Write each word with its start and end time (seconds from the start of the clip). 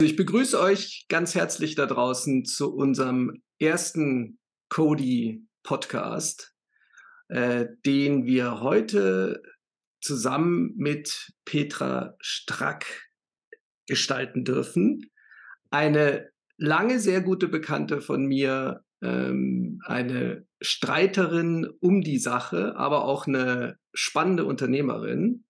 Ich 0.00 0.14
begrüße 0.14 0.60
euch 0.60 1.06
ganz 1.08 1.34
herzlich 1.34 1.74
da 1.74 1.84
draußen 1.84 2.44
zu 2.44 2.72
unserem 2.72 3.42
ersten 3.58 4.38
Cody-Podcast, 4.68 6.54
äh, 7.26 7.66
den 7.84 8.24
wir 8.24 8.60
heute 8.60 9.42
zusammen 10.00 10.72
mit 10.76 11.32
Petra 11.44 12.14
Strack 12.20 13.08
gestalten 13.88 14.44
dürfen. 14.44 15.10
Eine 15.70 16.30
lange 16.58 17.00
sehr 17.00 17.20
gute 17.20 17.48
Bekannte 17.48 18.00
von 18.00 18.24
mir, 18.24 18.84
ähm, 19.02 19.80
eine 19.84 20.46
Streiterin 20.60 21.66
um 21.80 22.02
die 22.02 22.18
Sache, 22.18 22.76
aber 22.76 23.04
auch 23.04 23.26
eine 23.26 23.80
spannende 23.92 24.44
Unternehmerin. 24.44 25.44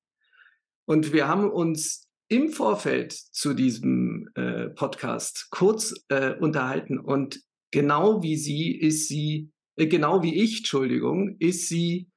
Und 0.86 1.12
wir 1.12 1.28
haben 1.28 1.50
uns 1.50 2.07
im 2.28 2.50
Vorfeld 2.50 3.12
zu 3.12 3.54
diesem 3.54 4.28
äh, 4.34 4.68
Podcast 4.68 5.48
kurz 5.50 5.94
äh, 6.08 6.34
unterhalten 6.34 6.98
und 6.98 7.40
genau 7.70 8.22
wie 8.22 8.36
sie 8.36 8.76
ist 8.76 9.08
sie, 9.08 9.50
äh, 9.76 9.86
genau 9.86 10.22
wie 10.22 10.34
ich, 10.34 10.58
Entschuldigung, 10.58 11.36
ist 11.38 11.68
sie 11.68 12.10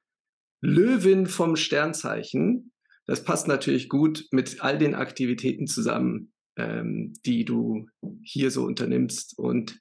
Löwin 0.60 1.26
vom 1.26 1.56
Sternzeichen. 1.56 2.72
Das 3.06 3.24
passt 3.24 3.48
natürlich 3.48 3.88
gut 3.88 4.26
mit 4.30 4.62
all 4.62 4.78
den 4.78 4.94
Aktivitäten 4.94 5.66
zusammen, 5.66 6.32
ähm, 6.56 7.14
die 7.26 7.44
du 7.44 7.88
hier 8.22 8.50
so 8.50 8.64
unternimmst. 8.64 9.38
Und 9.38 9.80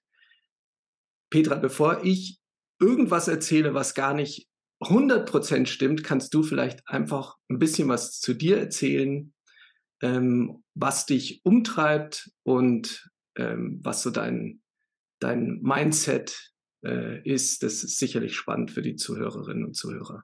Petra, 1.29 1.55
bevor 1.55 2.03
ich 2.03 2.39
irgendwas 2.79 3.27
erzähle, 3.27 3.73
was 3.73 3.93
gar 3.93 4.13
nicht 4.13 4.47
100% 4.81 5.67
stimmt, 5.67 6.03
kannst 6.03 6.33
du 6.33 6.41
vielleicht 6.41 6.87
einfach 6.87 7.37
ein 7.49 7.59
bisschen 7.59 7.87
was 7.87 8.19
zu 8.19 8.33
dir 8.33 8.57
erzählen, 8.57 9.33
ähm, 10.01 10.63
was 10.73 11.05
dich 11.05 11.41
umtreibt 11.43 12.31
und 12.43 13.09
ähm, 13.37 13.79
was 13.83 14.01
so 14.01 14.09
dein, 14.09 14.61
dein 15.19 15.59
Mindset 15.61 16.51
äh, 16.83 17.21
ist. 17.27 17.63
Das 17.63 17.83
ist 17.83 17.97
sicherlich 17.97 18.35
spannend 18.35 18.71
für 18.71 18.81
die 18.81 18.95
Zuhörerinnen 18.95 19.65
und 19.65 19.75
Zuhörer. 19.75 20.23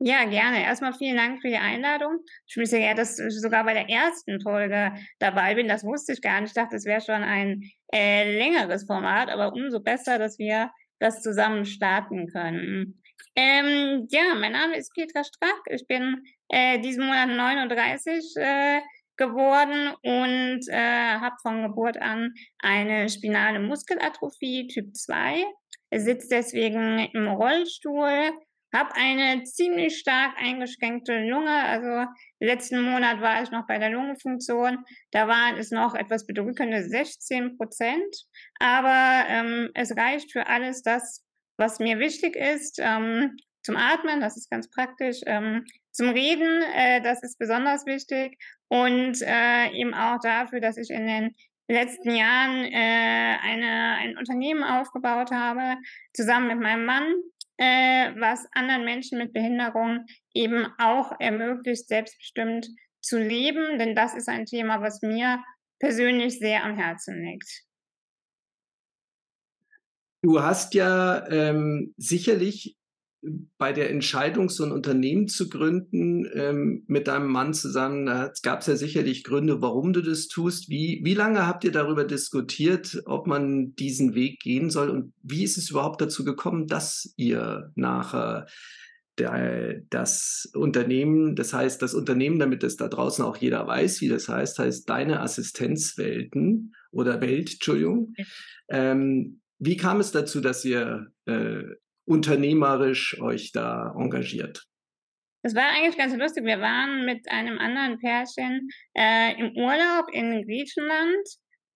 Ja, 0.00 0.24
gerne. 0.24 0.62
Erstmal 0.62 0.92
vielen 0.92 1.16
Dank 1.16 1.40
für 1.40 1.48
die 1.48 1.56
Einladung. 1.56 2.18
Ich 2.46 2.56
wusste 2.56 2.78
ja, 2.78 2.94
dass 2.94 3.18
ich 3.18 3.40
sogar 3.40 3.64
bei 3.64 3.74
der 3.74 3.88
ersten 3.88 4.40
Folge 4.40 4.92
dabei 5.18 5.54
bin. 5.54 5.68
Das 5.68 5.84
wusste 5.84 6.12
ich 6.12 6.20
gar 6.20 6.40
nicht. 6.40 6.50
Ich 6.50 6.54
dachte, 6.54 6.76
es 6.76 6.84
wäre 6.84 7.00
schon 7.00 7.22
ein 7.22 7.70
äh, 7.92 8.36
längeres 8.36 8.84
Format, 8.84 9.28
aber 9.30 9.52
umso 9.52 9.80
besser, 9.80 10.18
dass 10.18 10.38
wir 10.38 10.70
das 10.98 11.22
zusammen 11.22 11.64
starten 11.64 12.26
können. 12.26 13.02
Ähm, 13.36 14.06
ja, 14.10 14.34
mein 14.36 14.52
Name 14.52 14.76
ist 14.76 14.94
Petra 14.94 15.24
Strack. 15.24 15.62
Ich 15.68 15.86
bin 15.88 16.24
äh, 16.48 16.78
diesen 16.78 17.04
Monat 17.04 17.28
39 17.28 18.36
äh, 18.36 18.80
geworden 19.16 19.94
und 20.02 20.68
äh, 20.68 21.18
habe 21.18 21.36
von 21.42 21.62
Geburt 21.62 21.96
an 22.00 22.34
eine 22.58 23.08
spinale 23.08 23.58
Muskelatrophie 23.58 24.68
Typ 24.68 24.94
2, 24.94 25.44
sitze 25.96 26.28
deswegen 26.30 26.98
im 27.12 27.28
Rollstuhl, 27.28 28.32
habe 28.72 28.94
eine 28.94 29.44
ziemlich 29.44 29.98
stark 29.98 30.36
eingeschränkte 30.36 31.20
Lunge. 31.28 31.50
Also 31.50 32.10
letzten 32.40 32.82
Monat 32.82 33.20
war 33.20 33.42
ich 33.42 33.50
noch 33.50 33.66
bei 33.66 33.78
der 33.78 33.90
Lungenfunktion. 33.90 34.84
Da 35.12 35.28
waren 35.28 35.56
es 35.56 35.70
noch 35.70 35.94
etwas 35.94 36.26
bedrückende 36.26 36.82
16 36.82 37.56
Prozent. 37.56 38.26
Aber 38.58 39.24
ähm, 39.28 39.70
es 39.74 39.96
reicht 39.96 40.32
für 40.32 40.48
alles 40.48 40.82
das, 40.82 41.24
was 41.56 41.78
mir 41.78 41.98
wichtig 41.98 42.36
ist. 42.36 42.78
Ähm, 42.80 43.36
zum 43.62 43.76
Atmen, 43.76 44.20
das 44.20 44.36
ist 44.36 44.50
ganz 44.50 44.68
praktisch. 44.70 45.20
Ähm, 45.26 45.64
zum 45.90 46.10
Reden, 46.10 46.62
äh, 46.74 47.00
das 47.02 47.22
ist 47.22 47.38
besonders 47.38 47.86
wichtig. 47.86 48.36
Und 48.68 49.22
äh, 49.22 49.70
eben 49.72 49.94
auch 49.94 50.18
dafür, 50.20 50.60
dass 50.60 50.76
ich 50.76 50.90
in 50.90 51.06
den 51.06 51.34
letzten 51.68 52.14
Jahren 52.14 52.64
äh, 52.64 53.36
eine, 53.42 53.96
ein 53.98 54.18
Unternehmen 54.18 54.62
aufgebaut 54.64 55.30
habe, 55.30 55.76
zusammen 56.12 56.48
mit 56.48 56.60
meinem 56.60 56.84
Mann, 56.84 57.14
äh, 57.56 58.10
was 58.18 58.46
anderen 58.52 58.84
Menschen 58.84 59.18
mit 59.18 59.32
Behinderung 59.32 60.04
eben 60.34 60.66
auch 60.78 61.12
ermöglicht, 61.20 61.88
selbstbestimmt 61.88 62.68
zu 63.00 63.18
leben. 63.18 63.78
Denn 63.78 63.94
das 63.94 64.14
ist 64.14 64.28
ein 64.28 64.46
Thema, 64.46 64.82
was 64.82 65.00
mir 65.02 65.42
persönlich 65.78 66.38
sehr 66.38 66.64
am 66.64 66.76
Herzen 66.76 67.22
liegt. 67.22 67.64
Du 70.24 70.40
hast 70.40 70.72
ja 70.72 71.28
ähm, 71.28 71.92
sicherlich 71.98 72.78
bei 73.58 73.74
der 73.74 73.90
Entscheidung, 73.90 74.48
so 74.48 74.64
ein 74.64 74.72
Unternehmen 74.72 75.28
zu 75.28 75.50
gründen, 75.50 76.26
ähm, 76.32 76.82
mit 76.86 77.08
deinem 77.08 77.30
Mann 77.30 77.52
zusammen, 77.52 78.06
da 78.06 78.32
gab 78.42 78.62
es 78.62 78.66
ja 78.66 78.76
sicherlich 78.76 79.22
Gründe, 79.22 79.60
warum 79.60 79.92
du 79.92 80.00
das 80.00 80.28
tust. 80.28 80.70
Wie, 80.70 81.02
wie 81.04 81.12
lange 81.12 81.46
habt 81.46 81.64
ihr 81.64 81.72
darüber 81.72 82.04
diskutiert, 82.04 83.02
ob 83.04 83.26
man 83.26 83.74
diesen 83.74 84.14
Weg 84.14 84.40
gehen 84.40 84.70
soll? 84.70 84.88
Und 84.88 85.12
wie 85.22 85.44
ist 85.44 85.58
es 85.58 85.68
überhaupt 85.68 86.00
dazu 86.00 86.24
gekommen, 86.24 86.68
dass 86.68 87.12
ihr 87.18 87.70
nachher 87.74 88.46
der, 89.18 89.82
das 89.90 90.50
Unternehmen, 90.54 91.36
das 91.36 91.52
heißt, 91.52 91.82
das 91.82 91.92
Unternehmen, 91.92 92.38
damit 92.38 92.64
es 92.64 92.76
da 92.76 92.88
draußen 92.88 93.22
auch 93.22 93.36
jeder 93.36 93.66
weiß, 93.66 94.00
wie 94.00 94.08
das 94.08 94.30
heißt, 94.30 94.58
heißt 94.58 94.88
deine 94.88 95.20
Assistenzwelten 95.20 96.72
oder 96.92 97.20
Welt, 97.20 97.52
Entschuldigung. 97.52 98.14
Ähm, 98.70 99.42
wie 99.64 99.76
kam 99.76 100.00
es 100.00 100.12
dazu, 100.12 100.40
dass 100.40 100.64
ihr 100.64 101.06
äh, 101.26 101.62
unternehmerisch 102.06 103.20
euch 103.20 103.52
da 103.52 103.94
engagiert? 103.98 104.64
Das 105.42 105.54
war 105.54 105.68
eigentlich 105.68 105.98
ganz 105.98 106.14
lustig. 106.16 106.44
Wir 106.44 106.60
waren 106.60 107.04
mit 107.04 107.30
einem 107.30 107.58
anderen 107.58 107.98
Pärchen 107.98 108.68
äh, 108.96 109.38
im 109.38 109.56
Urlaub 109.56 110.06
in 110.12 110.42
Griechenland, 110.44 111.26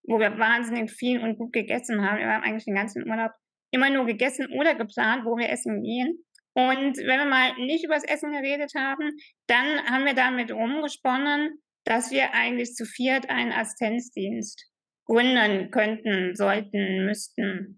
wo 0.05 0.19
wir 0.19 0.39
wahnsinnig 0.39 0.91
viel 0.91 1.21
und 1.21 1.37
gut 1.37 1.53
gegessen 1.53 2.03
haben. 2.03 2.19
Wir 2.19 2.29
haben 2.29 2.45
eigentlich 2.45 2.65
den 2.65 2.75
ganzen 2.75 3.07
Urlaub 3.09 3.33
immer 3.71 3.91
nur 3.91 4.07
gegessen 4.07 4.47
oder 4.59 4.75
geplant, 4.75 5.25
wo 5.25 5.37
wir 5.37 5.51
essen 5.51 5.83
gehen. 5.83 6.25
Und 6.55 6.97
wenn 6.97 7.21
wir 7.21 7.27
mal 7.27 7.55
nicht 7.59 7.85
über 7.85 7.95
das 7.95 8.05
Essen 8.05 8.33
geredet 8.33 8.73
haben, 8.75 9.11
dann 9.47 9.85
haben 9.85 10.07
wir 10.07 10.15
damit 10.15 10.51
rumgesponnen, 10.51 11.59
dass 11.85 12.11
wir 12.11 12.35
eigentlich 12.35 12.75
zu 12.75 12.85
viert 12.85 13.29
einen 13.29 13.53
Assistenzdienst 13.53 14.67
gründen 15.05 15.71
könnten, 15.71 16.35
sollten, 16.35 17.07
müssten 17.07 17.78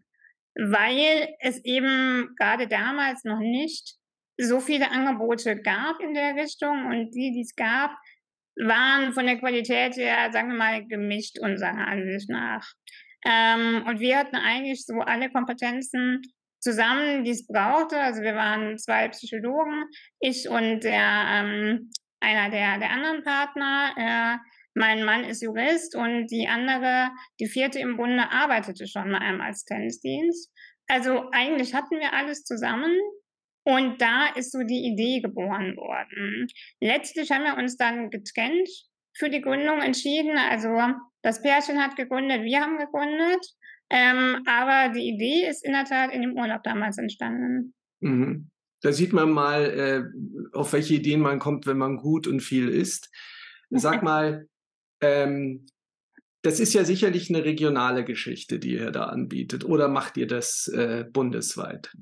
weil 0.61 1.35
es 1.41 1.65
eben 1.65 2.35
gerade 2.39 2.69
damals 2.69 3.25
noch 3.25 3.39
nicht 3.39 3.97
so 4.37 4.61
viele 4.61 4.91
Angebote 4.91 5.61
gab 5.61 6.01
in 6.01 6.15
der 6.15 6.35
Richtung 6.35 6.87
und 6.87 7.11
die, 7.15 7.33
die 7.33 7.43
es 7.43 7.55
gab, 7.55 7.93
waren 8.57 9.13
von 9.13 9.27
der 9.27 9.39
Qualität 9.39 9.97
her, 9.97 10.31
sagen 10.33 10.51
wir 10.51 10.57
mal, 10.57 10.87
gemischt 10.87 11.39
unserer 11.39 11.87
Ansicht 11.87 12.29
nach. 12.29 12.67
Ähm, 13.25 13.85
und 13.87 14.01
wir 14.01 14.19
hatten 14.19 14.37
eigentlich 14.37 14.85
so 14.85 15.01
alle 15.01 15.31
Kompetenzen 15.31 16.21
zusammen, 16.59 17.25
die 17.25 17.31
es 17.31 17.47
brauchte. 17.47 17.99
Also 17.99 18.23
wir 18.23 18.35
waren 18.35 18.77
zwei 18.79 19.09
Psychologen, 19.09 19.85
ich 20.21 20.49
und 20.49 20.81
der 20.81 21.25
ähm, 21.29 21.91
einer 22.21 22.51
der, 22.51 22.79
der 22.79 22.91
anderen 22.91 23.23
Partner. 23.23 23.95
Äh, 23.97 24.60
mein 24.75 25.05
Mann 25.05 25.25
ist 25.25 25.43
Jurist 25.43 25.97
und 25.97 26.29
die 26.29 26.47
andere, 26.49 27.11
die 27.41 27.47
vierte 27.47 27.79
im 27.81 27.97
Bunde, 27.97 28.31
arbeitete 28.31 28.87
schon 28.87 29.11
bei 29.11 29.19
einem 29.19 29.41
Assistenzdienst. 29.41 30.53
Also 30.87 31.31
eigentlich 31.33 31.75
hatten 31.75 31.99
wir 31.99 32.13
alles 32.13 32.45
zusammen 32.45 32.97
und 33.65 34.01
da 34.01 34.29
ist 34.35 34.53
so 34.53 34.61
die 34.63 34.93
Idee 34.93 35.21
geboren 35.21 35.77
worden. 35.77 36.47
Letztlich 36.81 37.31
haben 37.31 37.45
wir 37.45 37.57
uns 37.57 37.77
dann 37.77 38.11
getrennt 38.11 38.69
für 39.17 39.29
die 39.29 39.41
Gründung 39.41 39.81
entschieden. 39.81 40.37
Also 40.37 40.69
das 41.23 41.43
Pärchen 41.43 41.79
hat 41.79 41.97
gegründet, 41.97 42.43
wir 42.43 42.61
haben 42.61 42.79
gegründet. 42.79 43.45
Ähm, 43.91 44.43
aber 44.47 44.93
die 44.95 45.09
Idee 45.09 45.49
ist 45.49 45.65
in 45.65 45.73
der 45.73 45.85
Tat 45.85 46.13
in 46.13 46.23
dem 46.23 46.37
Urlaub 46.37 46.63
damals 46.63 46.97
entstanden. 46.97 47.75
Mhm. 48.01 48.51
Da 48.83 48.93
sieht 48.93 49.13
man 49.13 49.31
mal, 49.31 49.65
äh, 49.65 50.57
auf 50.57 50.73
welche 50.73 50.95
Ideen 50.95 51.21
man 51.21 51.39
kommt, 51.39 51.67
wenn 51.67 51.77
man 51.77 51.97
gut 51.97 52.27
und 52.27 52.41
viel 52.41 52.69
isst. 52.69 53.11
Sag 53.69 54.03
mal, 54.03 54.49
ähm, 55.01 55.67
das 56.43 56.59
ist 56.59 56.73
ja 56.73 56.85
sicherlich 56.85 57.29
eine 57.29 57.45
regionale 57.45 58.05
Geschichte, 58.05 58.59
die 58.59 58.75
ihr 58.75 58.91
da 58.91 59.05
anbietet. 59.05 59.65
Oder 59.65 59.89
macht 59.89 60.17
ihr 60.17 60.27
das 60.27 60.69
äh, 60.69 61.05
bundesweit? 61.05 61.93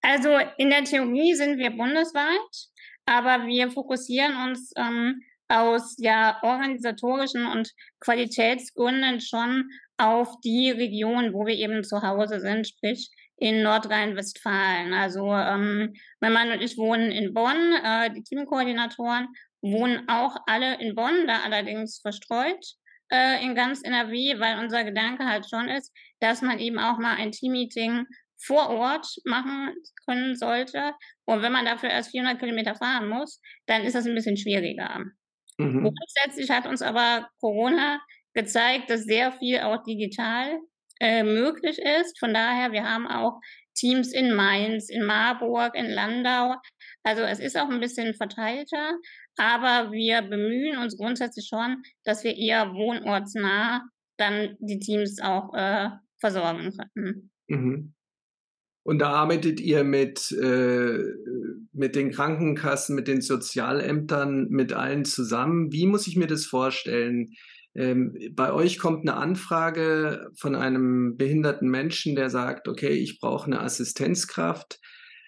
Also 0.00 0.30
in 0.58 0.70
der 0.70 0.84
Theorie 0.84 1.34
sind 1.34 1.58
wir 1.58 1.70
bundesweit, 1.70 2.68
aber 3.06 3.46
wir 3.46 3.70
fokussieren 3.70 4.34
uns 4.48 4.72
ähm, 4.76 5.22
aus 5.48 5.96
ja 5.98 6.38
organisatorischen 6.42 7.46
und 7.46 7.70
Qualitätsgründen 8.00 9.20
schon 9.20 9.70
auf 9.98 10.40
die 10.40 10.70
Region, 10.70 11.32
wo 11.32 11.46
wir 11.46 11.54
eben 11.54 11.84
zu 11.84 12.02
Hause 12.02 12.40
sind, 12.40 12.66
sprich 12.66 13.10
in 13.36 13.62
Nordrhein-Westfalen. 13.62 14.94
Also 14.94 15.32
ähm, 15.32 15.92
mein 16.20 16.32
Mann 16.32 16.52
und 16.52 16.62
ich 16.62 16.76
wohnen 16.78 17.10
in 17.10 17.34
Bonn, 17.34 17.74
äh, 17.84 18.10
die 18.12 18.22
Teamkoordinatoren 18.22 19.28
wohnen 19.62 20.08
auch 20.08 20.36
alle 20.46 20.80
in 20.80 20.94
Bonn, 20.94 21.26
da 21.26 21.40
allerdings 21.44 22.00
verstreut 22.00 22.64
äh, 23.10 23.44
in 23.44 23.54
ganz 23.54 23.82
NRW, 23.82 24.40
weil 24.40 24.58
unser 24.58 24.84
Gedanke 24.84 25.24
halt 25.24 25.48
schon 25.48 25.68
ist, 25.68 25.92
dass 26.20 26.42
man 26.42 26.58
eben 26.58 26.78
auch 26.78 26.98
mal 26.98 27.14
ein 27.14 27.32
Teammeeting 27.32 28.06
vor 28.44 28.70
Ort 28.70 29.06
machen 29.24 29.74
können 30.06 30.36
sollte. 30.36 30.94
Und 31.24 31.42
wenn 31.42 31.52
man 31.52 31.64
dafür 31.64 31.90
erst 31.90 32.10
400 32.10 32.40
Kilometer 32.40 32.74
fahren 32.74 33.08
muss, 33.08 33.40
dann 33.66 33.82
ist 33.82 33.94
das 33.94 34.06
ein 34.06 34.14
bisschen 34.14 34.36
schwieriger. 34.36 35.04
Mhm. 35.58 35.82
Grundsätzlich 35.82 36.50
hat 36.50 36.66
uns 36.66 36.82
aber 36.82 37.28
Corona 37.40 38.00
gezeigt, 38.34 38.90
dass 38.90 39.04
sehr 39.04 39.32
viel 39.32 39.60
auch 39.60 39.82
digital 39.84 40.58
äh, 41.00 41.22
möglich 41.22 41.78
ist. 41.78 42.18
Von 42.18 42.34
daher, 42.34 42.72
wir 42.72 42.88
haben 42.88 43.06
auch 43.06 43.40
Teams 43.74 44.12
in 44.12 44.34
Mainz, 44.34 44.88
in 44.88 45.04
Marburg, 45.04 45.74
in 45.74 45.90
Landau. 45.90 46.56
Also 47.02 47.22
es 47.22 47.40
ist 47.40 47.56
auch 47.56 47.68
ein 47.68 47.80
bisschen 47.80 48.14
verteilter, 48.14 48.98
aber 49.36 49.92
wir 49.92 50.22
bemühen 50.22 50.78
uns 50.78 50.96
grundsätzlich 50.96 51.46
schon, 51.48 51.82
dass 52.04 52.24
wir 52.24 52.36
eher 52.36 52.72
wohnortsnah 52.72 53.82
dann 54.16 54.56
die 54.60 54.78
Teams 54.78 55.20
auch 55.20 55.54
äh, 55.54 55.90
versorgen 56.18 56.72
können. 56.94 57.30
Mhm. 57.48 57.94
Und 58.84 58.98
da 58.98 59.10
arbeitet 59.10 59.60
ihr 59.60 59.84
mit, 59.84 60.32
äh, 60.32 60.98
mit 61.72 61.94
den 61.94 62.10
Krankenkassen, 62.10 62.96
mit 62.96 63.06
den 63.06 63.20
Sozialämtern, 63.20 64.48
mit 64.48 64.72
allen 64.72 65.04
zusammen. 65.04 65.72
Wie 65.72 65.86
muss 65.86 66.08
ich 66.08 66.16
mir 66.16 66.26
das 66.26 66.46
vorstellen? 66.46 67.30
Ähm, 67.74 68.16
bei 68.32 68.52
euch 68.52 68.78
kommt 68.78 69.08
eine 69.08 69.16
Anfrage 69.16 70.30
von 70.36 70.56
einem 70.56 71.16
behinderten 71.16 71.70
Menschen, 71.70 72.16
der 72.16 72.28
sagt, 72.28 72.68
okay, 72.68 72.90
ich 72.90 73.20
brauche 73.20 73.46
eine 73.46 73.60
Assistenzkraft. 73.60 74.80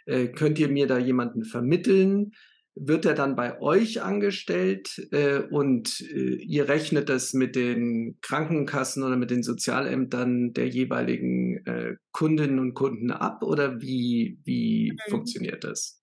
Äh, 0.07 0.29
könnt 0.29 0.59
ihr 0.59 0.69
mir 0.69 0.87
da 0.87 0.99
jemanden 0.99 1.45
vermitteln? 1.45 2.33
Wird 2.77 3.07
er 3.07 3.15
dann 3.15 3.37
bei 3.37 3.61
euch 3.61 4.03
angestellt 4.03 4.99
äh, 5.13 5.39
und 5.39 6.01
äh, 6.01 6.37
ihr 6.37 6.69
rechnet 6.69 7.09
das 7.09 7.33
mit 7.33 7.55
den 7.55 8.19
Krankenkassen 8.21 9.03
oder 9.03 9.17
mit 9.17 9.31
den 9.31 9.43
Sozialämtern 9.43 10.53
der 10.53 10.69
jeweiligen 10.69 11.65
äh, 11.67 11.95
Kundinnen 12.13 12.59
und 12.59 12.75
Kunden 12.75 13.13
ab 13.13 13.43
oder 13.43 13.81
wie, 13.81 14.39
wie 14.45 14.93
mhm. 14.93 15.11
funktioniert 15.11 15.63
das? 15.65 16.03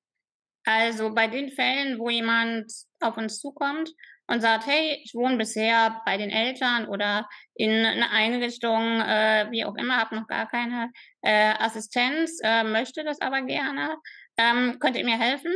Also 0.64 1.14
bei 1.14 1.28
den 1.28 1.50
Fällen, 1.50 1.98
wo 2.00 2.10
jemand 2.10 2.72
auf 3.00 3.18
uns 3.18 3.40
zukommt 3.40 3.94
und 4.28 4.42
sagt, 4.42 4.66
hey, 4.66 5.02
ich 5.04 5.14
wohne 5.14 5.38
bisher 5.38 6.02
bei 6.06 6.18
den 6.18 6.30
Eltern 6.30 6.88
oder 6.88 7.28
in 7.56 7.72
einer 7.72 8.12
Einrichtung, 8.12 9.02
äh, 9.02 9.48
wie 9.50 9.66
auch 9.66 9.76
immer, 9.76 9.98
habe 9.98 10.16
noch 10.16 10.28
gar 10.28 10.48
keine 10.48 10.92
äh, 11.22 11.54
Assistenz, 11.60 12.40
äh, 12.44 12.64
möchte 12.64 13.04
das 13.04 13.20
aber 13.20 13.42
gerne, 13.42 13.98
ähm, 14.38 14.78
könnt 14.80 14.96
ihr 14.96 15.04
mir 15.04 15.20
helfen? 15.20 15.52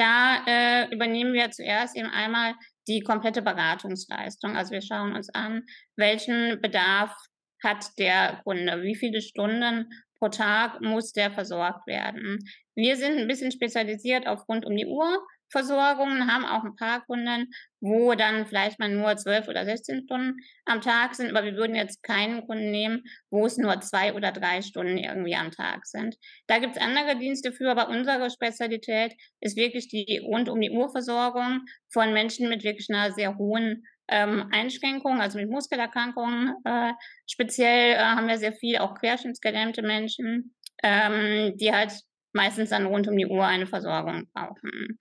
Da 0.00 0.42
äh, 0.46 0.94
übernehmen 0.94 1.34
wir 1.34 1.50
zuerst 1.50 1.94
eben 1.94 2.08
einmal 2.08 2.54
die 2.88 3.02
komplette 3.02 3.42
Beratungsleistung. 3.42 4.56
Also 4.56 4.70
wir 4.70 4.80
schauen 4.80 5.14
uns 5.14 5.28
an, 5.28 5.66
welchen 5.94 6.58
Bedarf 6.62 7.14
hat 7.62 7.84
der 7.98 8.40
Kunde, 8.44 8.82
wie 8.82 8.96
viele 8.96 9.20
Stunden 9.20 9.90
pro 10.18 10.28
Tag 10.28 10.80
muss 10.80 11.12
der 11.12 11.30
versorgt 11.30 11.86
werden. 11.86 12.38
Wir 12.74 12.96
sind 12.96 13.18
ein 13.18 13.28
bisschen 13.28 13.52
spezialisiert 13.52 14.26
auf 14.26 14.48
rund 14.48 14.64
um 14.64 14.74
die 14.74 14.86
Uhr 14.86 15.22
Versorgungen, 15.50 16.32
haben 16.32 16.44
auch 16.44 16.64
ein 16.64 16.76
paar 16.76 17.04
Kunden, 17.04 17.50
wo 17.80 18.14
dann 18.14 18.46
vielleicht 18.46 18.78
mal 18.78 18.88
nur 18.88 19.16
12 19.16 19.48
oder 19.48 19.64
16 19.64 20.04
Stunden 20.04 20.36
am 20.64 20.80
Tag 20.80 21.14
sind, 21.14 21.30
aber 21.30 21.44
wir 21.44 21.54
würden 21.54 21.74
jetzt 21.74 22.02
keinen 22.02 22.46
Kunden 22.46 22.70
nehmen, 22.70 23.02
wo 23.30 23.46
es 23.46 23.56
nur 23.56 23.80
zwei 23.80 24.14
oder 24.14 24.32
drei 24.32 24.62
Stunden 24.62 24.98
irgendwie 24.98 25.34
am 25.34 25.50
Tag 25.50 25.86
sind. 25.86 26.16
Da 26.46 26.58
gibt 26.58 26.76
es 26.76 26.82
andere 26.82 27.18
Dienste 27.18 27.52
für, 27.52 27.70
aber 27.70 27.88
unsere 27.88 28.30
Spezialität 28.30 29.14
ist 29.40 29.56
wirklich 29.56 29.88
die 29.88 30.18
rund 30.24 30.48
um 30.48 30.60
die 30.60 30.70
Uhrversorgung 30.70 31.62
von 31.92 32.12
Menschen 32.12 32.48
mit 32.48 32.64
wirklich 32.64 32.88
einer 32.90 33.12
sehr 33.12 33.36
hohen 33.36 33.84
ähm, 34.10 34.48
Einschränkungen, 34.50 35.20
also 35.20 35.38
mit 35.38 35.48
Muskelerkrankungen. 35.48 36.54
Äh, 36.64 36.92
speziell 37.26 37.94
äh, 37.94 37.98
haben 37.98 38.28
wir 38.28 38.38
sehr 38.38 38.52
viel 38.52 38.78
auch 38.78 38.94
querschnittsgelähmte 38.94 39.82
Menschen, 39.82 40.54
ähm, 40.82 41.56
die 41.56 41.72
halt 41.72 41.92
meistens 42.32 42.70
dann 42.70 42.86
rund 42.86 43.08
um 43.08 43.16
die 43.16 43.26
Uhr 43.26 43.44
eine 43.44 43.66
Versorgung 43.66 44.28
brauchen. 44.34 44.98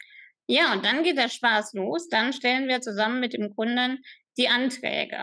Ja, 0.51 0.73
und 0.73 0.83
dann 0.83 1.03
geht 1.03 1.17
der 1.17 1.29
Spaß 1.29 1.73
los. 1.73 2.09
Dann 2.09 2.33
stellen 2.33 2.67
wir 2.67 2.81
zusammen 2.81 3.19
mit 3.19 3.33
dem 3.33 3.55
Kunden 3.55 4.03
die 4.35 4.49
Anträge. 4.49 5.15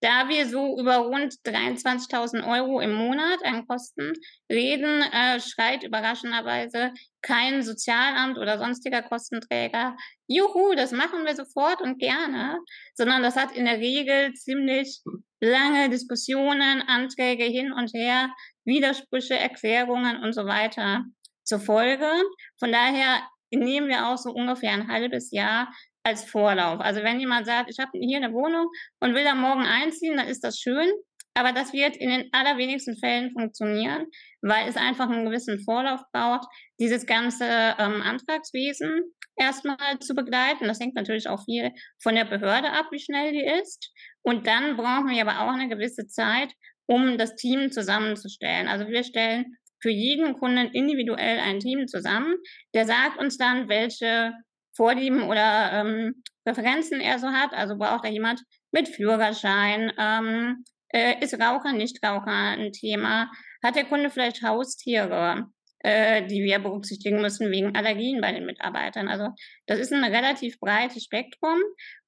Da 0.00 0.28
wir 0.28 0.48
so 0.48 0.76
über 0.76 0.96
rund 0.96 1.34
23.000 1.46 2.44
Euro 2.44 2.80
im 2.80 2.92
Monat 2.92 3.44
an 3.44 3.64
Kosten 3.68 4.12
reden, 4.50 5.02
äh, 5.02 5.38
schreit 5.38 5.84
überraschenderweise 5.84 6.92
kein 7.22 7.62
Sozialamt 7.62 8.36
oder 8.36 8.58
sonstiger 8.58 9.02
Kostenträger, 9.02 9.96
juhu, 10.26 10.74
das 10.74 10.90
machen 10.90 11.24
wir 11.24 11.36
sofort 11.36 11.80
und 11.80 12.00
gerne, 12.00 12.58
sondern 12.94 13.22
das 13.22 13.36
hat 13.36 13.52
in 13.52 13.66
der 13.66 13.78
Regel 13.78 14.32
ziemlich 14.34 15.00
lange 15.40 15.88
Diskussionen, 15.90 16.82
Anträge 16.82 17.44
hin 17.44 17.72
und 17.72 17.94
her, 17.94 18.34
Widersprüche, 18.64 19.38
Erklärungen 19.38 20.24
und 20.24 20.32
so 20.32 20.44
weiter 20.44 21.04
zur 21.44 21.60
Folge. 21.60 22.10
Von 22.58 22.72
daher 22.72 23.22
nehmen 23.56 23.88
wir 23.88 24.08
auch 24.08 24.18
so 24.18 24.30
ungefähr 24.30 24.72
ein 24.72 24.88
halbes 24.88 25.30
Jahr 25.30 25.68
als 26.04 26.24
Vorlauf. 26.24 26.80
Also 26.80 27.02
wenn 27.02 27.20
jemand 27.20 27.46
sagt, 27.46 27.70
ich 27.70 27.78
habe 27.78 27.98
hier 27.98 28.18
eine 28.18 28.32
Wohnung 28.32 28.68
und 29.00 29.14
will 29.14 29.24
da 29.24 29.34
morgen 29.34 29.64
einziehen, 29.64 30.16
dann 30.16 30.28
ist 30.28 30.44
das 30.44 30.58
schön. 30.58 30.90
Aber 31.36 31.52
das 31.52 31.72
wird 31.72 31.96
in 31.96 32.10
den 32.10 32.28
allerwenigsten 32.32 32.96
Fällen 32.96 33.32
funktionieren, 33.32 34.06
weil 34.40 34.68
es 34.68 34.76
einfach 34.76 35.10
einen 35.10 35.24
gewissen 35.24 35.58
Vorlauf 35.64 36.00
braucht, 36.12 36.46
dieses 36.78 37.06
ganze 37.06 37.44
ähm, 37.44 38.02
Antragswesen 38.02 39.02
erstmal 39.36 39.98
zu 39.98 40.14
begleiten. 40.14 40.68
Das 40.68 40.78
hängt 40.78 40.94
natürlich 40.94 41.28
auch 41.28 41.44
viel 41.44 41.72
von 42.00 42.14
der 42.14 42.24
Behörde 42.24 42.70
ab, 42.70 42.86
wie 42.92 43.00
schnell 43.00 43.32
die 43.32 43.44
ist. 43.60 43.90
Und 44.22 44.46
dann 44.46 44.76
brauchen 44.76 45.08
wir 45.08 45.22
aber 45.22 45.40
auch 45.40 45.54
eine 45.54 45.68
gewisse 45.68 46.06
Zeit, 46.06 46.52
um 46.86 47.18
das 47.18 47.34
Team 47.34 47.72
zusammenzustellen. 47.72 48.68
Also 48.68 48.86
wir 48.86 49.02
stellen 49.02 49.56
für 49.84 49.90
jeden 49.90 50.32
Kunden 50.38 50.72
individuell 50.72 51.38
ein 51.40 51.60
Team 51.60 51.86
zusammen. 51.86 52.36
Der 52.72 52.86
sagt 52.86 53.18
uns 53.18 53.36
dann, 53.36 53.68
welche 53.68 54.32
Vorlieben 54.74 55.24
oder 55.24 55.72
ähm, 55.74 56.22
Präferenzen 56.42 57.02
er 57.02 57.18
so 57.18 57.28
hat. 57.28 57.52
Also 57.52 57.76
braucht 57.76 58.06
er 58.06 58.10
jemand 58.10 58.42
mit 58.72 58.88
Führerschein? 58.88 59.92
Ähm, 59.98 60.64
äh, 60.88 61.22
ist 61.22 61.34
Raucher, 61.34 61.74
Nichtraucher 61.74 62.56
ein 62.56 62.72
Thema? 62.72 63.30
Hat 63.62 63.76
der 63.76 63.84
Kunde 63.84 64.08
vielleicht 64.08 64.42
Haustiere, 64.42 65.48
äh, 65.80 66.26
die 66.26 66.42
wir 66.42 66.60
berücksichtigen 66.60 67.20
müssen 67.20 67.50
wegen 67.50 67.76
Allergien 67.76 68.22
bei 68.22 68.32
den 68.32 68.46
Mitarbeitern? 68.46 69.08
Also 69.08 69.28
das 69.66 69.80
ist 69.80 69.92
ein 69.92 70.02
relativ 70.02 70.58
breites 70.60 71.04
Spektrum. 71.04 71.58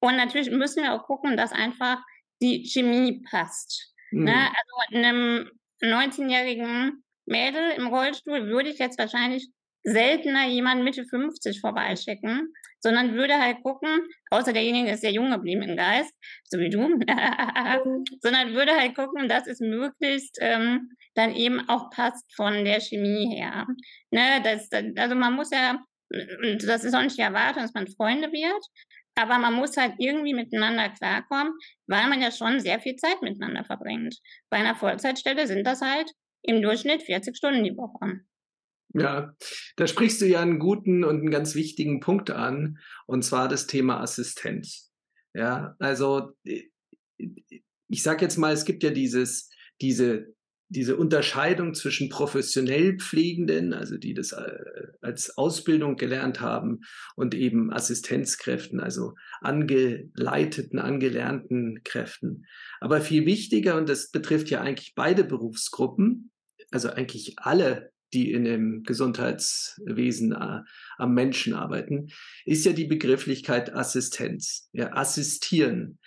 Und 0.01 0.17
natürlich 0.17 0.51
müssen 0.51 0.83
wir 0.83 0.95
auch 0.95 1.05
gucken, 1.05 1.37
dass 1.37 1.53
einfach 1.53 1.99
die 2.41 2.65
Chemie 2.65 3.23
passt. 3.31 3.93
Ne? 4.13 4.21
Mhm. 4.21 4.25
Ne? 4.25 4.49
Also 4.49 4.97
einem 4.97 5.51
19-jährigen 5.83 7.03
Mädel 7.27 7.73
im 7.77 7.89
Rollstuhl 7.89 8.47
würde 8.47 8.71
ich 8.71 8.79
jetzt 8.79 8.99
wahrscheinlich 8.99 9.49
seltener 9.87 10.49
jemanden 10.49 10.83
Mitte 10.83 11.05
50 11.05 11.61
vorbeischicken, 11.61 12.53
sondern 12.81 13.15
würde 13.15 13.41
halt 13.41 13.63
gucken, 13.63 13.89
außer 14.31 14.53
derjenige 14.53 14.91
ist 14.91 15.01
sehr 15.01 15.13
jung 15.13 15.31
geblieben 15.31 15.63
im 15.63 15.77
Geist, 15.77 16.13
so 16.45 16.59
wie 16.59 16.71
du, 16.71 16.81
sondern 18.21 18.55
würde 18.55 18.73
halt 18.73 18.97
gucken, 18.97 19.29
dass 19.29 19.47
es 19.47 19.61
möglichst 19.61 20.39
ähm, 20.41 20.91
dann 21.15 21.35
eben 21.35 21.69
auch 21.69 21.91
passt 21.91 22.25
von 22.35 22.65
der 22.65 22.81
Chemie 22.81 23.33
her. 23.33 23.67
Ne, 24.11 24.43
das, 24.43 24.69
also 24.97 25.15
man 25.15 25.35
muss 25.35 25.51
ja, 25.51 25.79
das 26.11 26.85
ist 26.85 26.95
auch 26.95 27.03
nicht 27.03 27.17
die 27.17 27.23
Erwartung, 27.23 27.63
dass 27.63 27.75
man 27.75 27.87
Freunde 27.87 28.33
wird, 28.33 28.67
aber 29.15 29.39
man 29.39 29.55
muss 29.55 29.77
halt 29.77 29.95
irgendwie 29.99 30.35
miteinander 30.35 30.91
klarkommen, 30.91 31.53
weil 31.87 32.09
man 32.09 32.21
ja 32.21 32.33
schon 32.33 32.59
sehr 32.59 32.81
viel 32.81 32.97
Zeit 32.97 33.23
miteinander 33.23 33.65
verbringt. 33.65 34.17
Bei 34.51 34.59
einer 34.59 34.75
Vollzeitstelle 34.75 35.47
sind 35.47 35.65
das 35.65 35.81
halt 35.81 36.11
im 36.47 36.63
Durchschnitt 36.63 37.03
40 37.03 37.37
Stunden 37.37 37.65
die 37.65 37.77
Woche. 37.77 38.21
Ja, 38.95 39.35
da 39.77 39.87
sprichst 39.87 40.21
du 40.21 40.27
ja 40.27 40.41
einen 40.41 40.59
guten 40.59 41.05
und 41.05 41.19
einen 41.19 41.31
ganz 41.31 41.55
wichtigen 41.55 42.01
Punkt 42.01 42.31
an, 42.31 42.79
und 43.07 43.23
zwar 43.25 43.49
das 43.49 43.67
Thema 43.67 44.01
Assistenz. 44.01 44.93
Ja, 45.35 45.77
also 45.79 46.33
ich 47.89 48.03
sage 48.03 48.25
jetzt 48.25 48.39
mal, 48.39 48.53
es 48.53 48.65
gibt 48.65 48.83
ja 48.83 48.91
dieses, 48.91 49.51
diese, 49.81 50.35
diese 50.69 50.97
Unterscheidung 50.97 51.75
zwischen 51.75 52.09
professionell 52.09 52.97
Pflegenden, 52.97 53.75
also 53.75 53.99
die 53.99 54.15
das 54.15 54.33
äh, 54.33 54.87
als 55.03 55.37
Ausbildung 55.37 55.97
gelernt 55.97 56.41
haben, 56.41 56.81
und 57.17 57.35
eben 57.35 57.73
Assistenzkräften, 57.73 58.81
also 58.81 59.15
angeleiteten, 59.41 60.79
angelernten 60.79 61.83
Kräften. 61.85 62.47
Aber 62.81 63.01
viel 63.01 63.27
wichtiger, 63.27 63.77
und 63.77 63.89
das 63.89 64.11
betrifft 64.11 64.49
ja 64.49 64.63
eigentlich 64.63 64.95
beide 64.95 65.23
Berufsgruppen, 65.23 66.33
also 66.71 66.91
eigentlich 66.91 67.39
alle, 67.39 67.93
die 68.13 68.33
in 68.33 68.45
dem 68.45 68.83
Gesundheitswesen 68.85 70.33
äh, 70.33 70.61
am 70.97 71.15
Menschen 71.15 71.55
arbeiten, 71.55 72.09
ist 72.45 72.65
ja 72.65 72.73
die 72.73 72.87
Begrifflichkeit 72.87 73.75
Assistenz, 73.75 74.69
ja, 74.73 74.93
assistieren. 74.93 75.99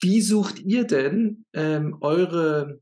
Wie 0.00 0.20
sucht 0.20 0.60
ihr 0.60 0.84
denn 0.84 1.46
ähm, 1.54 1.96
eure 2.00 2.80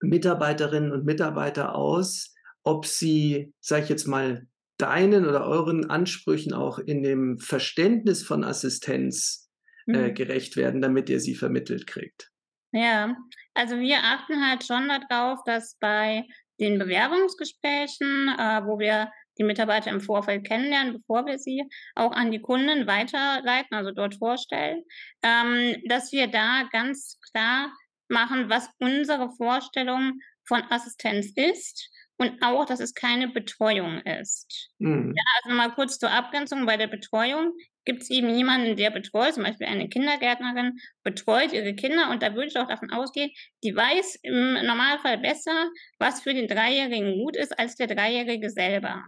Mitarbeiterinnen 0.00 0.90
und 0.90 1.04
Mitarbeiter 1.04 1.74
aus, 1.74 2.34
ob 2.64 2.86
sie, 2.86 3.52
sage 3.60 3.84
ich 3.84 3.88
jetzt 3.90 4.06
mal, 4.06 4.46
deinen 4.78 5.26
oder 5.26 5.46
euren 5.46 5.90
Ansprüchen 5.90 6.52
auch 6.52 6.78
in 6.78 7.02
dem 7.02 7.38
Verständnis 7.38 8.22
von 8.22 8.42
Assistenz 8.42 9.50
äh, 9.86 10.08
mhm. 10.08 10.14
gerecht 10.14 10.56
werden, 10.56 10.80
damit 10.80 11.08
ihr 11.08 11.20
sie 11.20 11.34
vermittelt 11.34 11.86
kriegt? 11.86 12.31
Ja, 12.72 13.16
also 13.54 13.78
wir 13.78 13.98
achten 13.98 14.46
halt 14.46 14.64
schon 14.64 14.88
darauf, 14.88 15.40
dass 15.44 15.76
bei 15.78 16.26
den 16.58 16.78
Bewerbungsgesprächen, 16.78 18.28
äh, 18.38 18.62
wo 18.64 18.78
wir 18.78 19.10
die 19.38 19.44
Mitarbeiter 19.44 19.90
im 19.90 20.00
Vorfeld 20.00 20.46
kennenlernen, 20.46 20.94
bevor 20.94 21.26
wir 21.26 21.38
sie 21.38 21.64
auch 21.94 22.12
an 22.12 22.30
die 22.30 22.40
Kunden 22.40 22.86
weiterleiten, 22.86 23.76
also 23.76 23.90
dort 23.90 24.14
vorstellen, 24.16 24.82
ähm, 25.22 25.76
dass 25.86 26.12
wir 26.12 26.28
da 26.28 26.68
ganz 26.70 27.18
klar 27.30 27.72
machen, 28.08 28.50
was 28.50 28.68
unsere 28.78 29.30
Vorstellung 29.30 30.20
von 30.46 30.62
Assistenz 30.70 31.32
ist 31.34 31.90
und 32.18 32.42
auch, 32.42 32.66
dass 32.66 32.80
es 32.80 32.94
keine 32.94 33.28
Betreuung 33.28 34.00
ist. 34.00 34.70
Mhm. 34.78 35.14
Ja, 35.16 35.24
also 35.42 35.56
mal 35.56 35.74
kurz 35.74 35.98
zur 35.98 36.10
Abgrenzung. 36.10 36.66
Bei 36.66 36.76
der 36.76 36.88
Betreuung 36.88 37.52
gibt 37.84 38.02
es 38.02 38.10
eben 38.10 38.34
jemanden, 38.34 38.76
der 38.76 38.90
betreut, 38.90 39.34
zum 39.34 39.44
Beispiel 39.44 39.66
eine 39.66 39.88
Kindergärtnerin, 39.88 40.78
betreut 41.02 41.52
ihre 41.52 41.74
Kinder 41.74 42.10
und 42.10 42.22
da 42.22 42.34
würde 42.34 42.48
ich 42.48 42.56
auch 42.56 42.68
davon 42.68 42.90
ausgehen, 42.90 43.30
die 43.64 43.74
weiß 43.74 44.20
im 44.22 44.54
Normalfall 44.64 45.18
besser, 45.18 45.70
was 45.98 46.22
für 46.22 46.34
den 46.34 46.48
Dreijährigen 46.48 47.18
gut 47.18 47.36
ist, 47.36 47.58
als 47.58 47.76
der 47.76 47.88
Dreijährige 47.88 48.50
selber. 48.50 49.04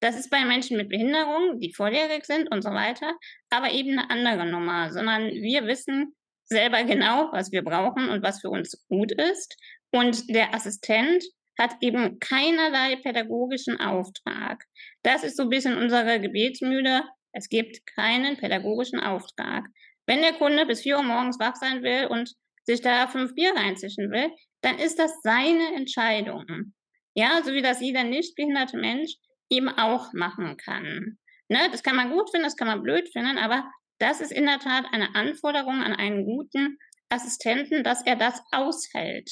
Das 0.00 0.18
ist 0.18 0.30
bei 0.30 0.44
Menschen 0.44 0.76
mit 0.76 0.90
Behinderung, 0.90 1.60
die 1.60 1.72
volljährig 1.72 2.26
sind 2.26 2.50
und 2.52 2.62
so 2.62 2.70
weiter, 2.70 3.14
aber 3.50 3.70
eben 3.70 3.98
eine 3.98 4.10
andere 4.10 4.46
Nummer, 4.46 4.92
sondern 4.92 5.30
wir 5.30 5.66
wissen 5.66 6.14
selber 6.44 6.84
genau, 6.84 7.30
was 7.32 7.52
wir 7.52 7.62
brauchen 7.62 8.08
und 8.08 8.22
was 8.22 8.40
für 8.40 8.50
uns 8.50 8.84
gut 8.88 9.12
ist. 9.12 9.56
Und 9.92 10.28
der 10.28 10.54
Assistent 10.54 11.24
hat 11.58 11.76
eben 11.80 12.18
keinerlei 12.18 12.96
pädagogischen 12.96 13.80
Auftrag. 13.80 14.64
Das 15.02 15.24
ist 15.24 15.36
so 15.36 15.44
ein 15.44 15.48
bisschen 15.48 15.76
unsere 15.76 16.20
Gebetsmühle. 16.20 17.04
Es 17.34 17.48
gibt 17.48 17.86
keinen 17.86 18.36
pädagogischen 18.36 19.00
Auftrag. 19.00 19.66
Wenn 20.06 20.22
der 20.22 20.34
Kunde 20.34 20.66
bis 20.66 20.82
vier 20.82 20.96
Uhr 20.96 21.02
morgens 21.02 21.38
wach 21.38 21.56
sein 21.56 21.82
will 21.82 22.06
und 22.06 22.32
sich 22.64 22.80
da 22.80 23.06
fünf 23.08 23.34
Bier 23.34 23.54
reinzischen 23.54 24.10
will, 24.10 24.30
dann 24.62 24.78
ist 24.78 24.98
das 24.98 25.12
seine 25.22 25.74
Entscheidung. 25.74 26.74
Ja, 27.14 27.42
so 27.44 27.52
wie 27.52 27.62
das 27.62 27.80
jeder 27.80 28.04
nicht 28.04 28.34
behinderte 28.36 28.78
Mensch 28.78 29.14
eben 29.50 29.68
auch 29.68 30.12
machen 30.12 30.56
kann. 30.56 31.18
Ne, 31.48 31.68
das 31.70 31.82
kann 31.82 31.96
man 31.96 32.10
gut 32.10 32.30
finden, 32.30 32.46
das 32.46 32.56
kann 32.56 32.68
man 32.68 32.82
blöd 32.82 33.08
finden, 33.12 33.36
aber 33.36 33.70
das 33.98 34.20
ist 34.20 34.32
in 34.32 34.46
der 34.46 34.58
Tat 34.58 34.86
eine 34.92 35.14
Anforderung 35.14 35.82
an 35.82 35.92
einen 35.92 36.24
guten 36.24 36.78
Assistenten, 37.10 37.84
dass 37.84 38.04
er 38.06 38.16
das 38.16 38.40
aushält 38.50 39.30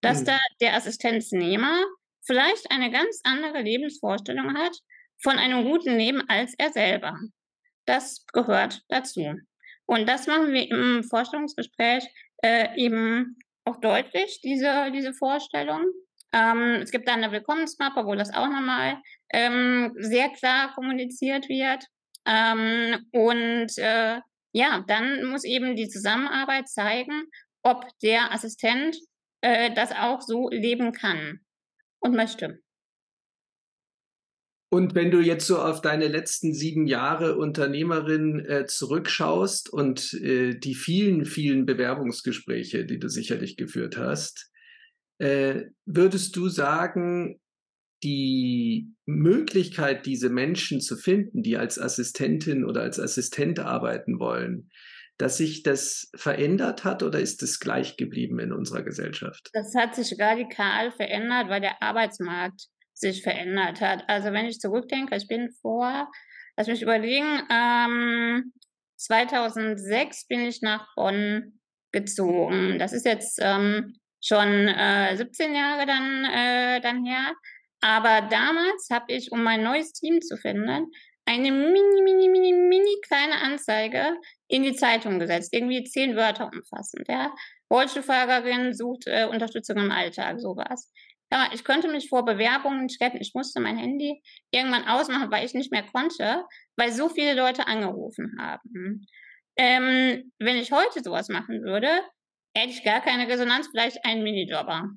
dass 0.00 0.20
mhm. 0.20 0.24
da 0.26 0.38
der 0.60 0.74
Assistenznehmer 0.74 1.84
vielleicht 2.24 2.70
eine 2.70 2.90
ganz 2.90 3.20
andere 3.24 3.62
Lebensvorstellung 3.62 4.56
hat 4.56 4.76
von 5.22 5.38
einem 5.38 5.64
guten 5.64 5.96
Leben 5.96 6.22
als 6.28 6.54
er 6.58 6.72
selber. 6.72 7.18
Das 7.88 8.26
gehört 8.34 8.82
dazu. 8.88 9.40
Und 9.86 10.06
das 10.06 10.26
machen 10.26 10.52
wir 10.52 10.70
im 10.70 11.02
Vorstellungsgespräch 11.02 12.06
äh, 12.42 12.76
eben 12.76 13.38
auch 13.64 13.80
deutlich, 13.80 14.42
diese, 14.42 14.90
diese 14.92 15.14
Vorstellung. 15.14 15.86
Ähm, 16.34 16.80
es 16.82 16.90
gibt 16.90 17.08
da 17.08 17.14
eine 17.14 17.32
Willkommensmappe, 17.32 18.04
wo 18.04 18.14
das 18.14 18.34
auch 18.34 18.46
nochmal 18.46 18.98
ähm, 19.32 19.94
sehr 19.96 20.28
klar 20.28 20.74
kommuniziert 20.74 21.48
wird. 21.48 21.82
Ähm, 22.26 23.06
und 23.12 23.78
äh, 23.78 24.20
ja, 24.52 24.84
dann 24.86 25.24
muss 25.24 25.44
eben 25.44 25.74
die 25.74 25.88
Zusammenarbeit 25.88 26.68
zeigen, 26.68 27.24
ob 27.62 27.86
der 28.02 28.32
Assistent 28.32 28.98
äh, 29.40 29.72
das 29.72 29.92
auch 29.92 30.20
so 30.20 30.50
leben 30.50 30.92
kann 30.92 31.40
und 32.00 32.14
möchte. 32.14 32.60
Und 34.70 34.94
wenn 34.94 35.10
du 35.10 35.20
jetzt 35.20 35.46
so 35.46 35.58
auf 35.58 35.80
deine 35.80 36.08
letzten 36.08 36.52
sieben 36.52 36.86
Jahre 36.86 37.36
Unternehmerin 37.36 38.44
äh, 38.44 38.66
zurückschaust 38.66 39.72
und 39.72 40.12
äh, 40.14 40.58
die 40.58 40.74
vielen, 40.74 41.24
vielen 41.24 41.64
Bewerbungsgespräche, 41.64 42.84
die 42.84 42.98
du 42.98 43.08
sicherlich 43.08 43.56
geführt 43.56 43.96
hast, 43.96 44.50
äh, 45.18 45.62
würdest 45.86 46.36
du 46.36 46.48
sagen, 46.48 47.40
die 48.02 48.92
Möglichkeit, 49.06 50.06
diese 50.06 50.28
Menschen 50.28 50.80
zu 50.80 50.96
finden, 50.96 51.42
die 51.42 51.56
als 51.56 51.78
Assistentin 51.78 52.64
oder 52.64 52.82
als 52.82 53.00
Assistent 53.00 53.58
arbeiten 53.58 54.20
wollen, 54.20 54.70
dass 55.16 55.38
sich 55.38 55.64
das 55.64 56.10
verändert 56.14 56.84
hat 56.84 57.02
oder 57.02 57.18
ist 57.18 57.42
es 57.42 57.58
gleich 57.58 57.96
geblieben 57.96 58.38
in 58.38 58.52
unserer 58.52 58.82
Gesellschaft? 58.82 59.50
Das 59.52 59.74
hat 59.74 59.96
sich 59.96 60.14
radikal 60.20 60.92
verändert, 60.92 61.48
weil 61.48 61.60
der 61.60 61.82
Arbeitsmarkt 61.82 62.68
sich 62.98 63.22
verändert 63.22 63.80
hat. 63.80 64.08
Also 64.08 64.32
wenn 64.32 64.46
ich 64.46 64.60
zurückdenke, 64.60 65.16
ich 65.16 65.28
bin 65.28 65.50
vor, 65.62 66.10
lass 66.56 66.66
mich 66.66 66.82
überlegen, 66.82 67.42
ähm, 67.50 68.52
2006 68.96 70.26
bin 70.26 70.40
ich 70.40 70.62
nach 70.62 70.88
Bonn 70.96 71.60
gezogen. 71.92 72.78
Das 72.78 72.92
ist 72.92 73.06
jetzt 73.06 73.38
ähm, 73.40 73.94
schon 74.20 74.68
äh, 74.68 75.16
17 75.16 75.54
Jahre 75.54 75.86
dann, 75.86 76.24
äh, 76.24 76.80
dann 76.80 77.04
her. 77.04 77.34
Aber 77.80 78.22
damals 78.28 78.88
habe 78.90 79.12
ich, 79.12 79.30
um 79.30 79.42
mein 79.42 79.62
neues 79.62 79.92
Team 79.92 80.20
zu 80.20 80.36
finden, 80.36 80.90
eine 81.26 81.52
mini, 81.52 82.02
mini, 82.02 82.28
mini, 82.28 82.52
mini 82.52 82.96
kleine 83.06 83.40
Anzeige 83.42 84.16
in 84.48 84.62
die 84.62 84.74
Zeitung 84.74 85.18
gesetzt, 85.18 85.52
irgendwie 85.52 85.84
zehn 85.84 86.16
Wörter 86.16 86.50
umfassend. 86.52 87.06
Ja. 87.06 87.34
Rollstuhlfahrerin 87.70 88.72
sucht 88.72 89.06
äh, 89.06 89.26
Unterstützung 89.26 89.76
im 89.76 89.90
Alltag, 89.90 90.40
sowas. 90.40 90.90
Ja, 91.30 91.50
ich 91.52 91.64
konnte 91.64 91.88
mich 91.88 92.08
vor 92.08 92.24
Bewerbungen 92.24 92.84
nicht 92.84 93.00
retten. 93.02 93.18
Ich 93.20 93.34
musste 93.34 93.60
mein 93.60 93.76
Handy 93.76 94.22
irgendwann 94.50 94.88
ausmachen, 94.88 95.30
weil 95.30 95.44
ich 95.44 95.54
nicht 95.54 95.70
mehr 95.70 95.82
konnte, 95.82 96.44
weil 96.76 96.90
so 96.92 97.08
viele 97.08 97.34
Leute 97.34 97.66
angerufen 97.66 98.36
haben. 98.40 99.06
Ähm, 99.56 100.32
wenn 100.38 100.56
ich 100.56 100.72
heute 100.72 101.02
sowas 101.02 101.28
machen 101.28 101.62
würde, 101.62 101.88
hätte 102.56 102.70
ich 102.70 102.84
gar 102.84 103.00
keine 103.00 103.28
Resonanz, 103.28 103.68
vielleicht 103.70 104.04
einen 104.04 104.22
Minijobber. 104.22 104.88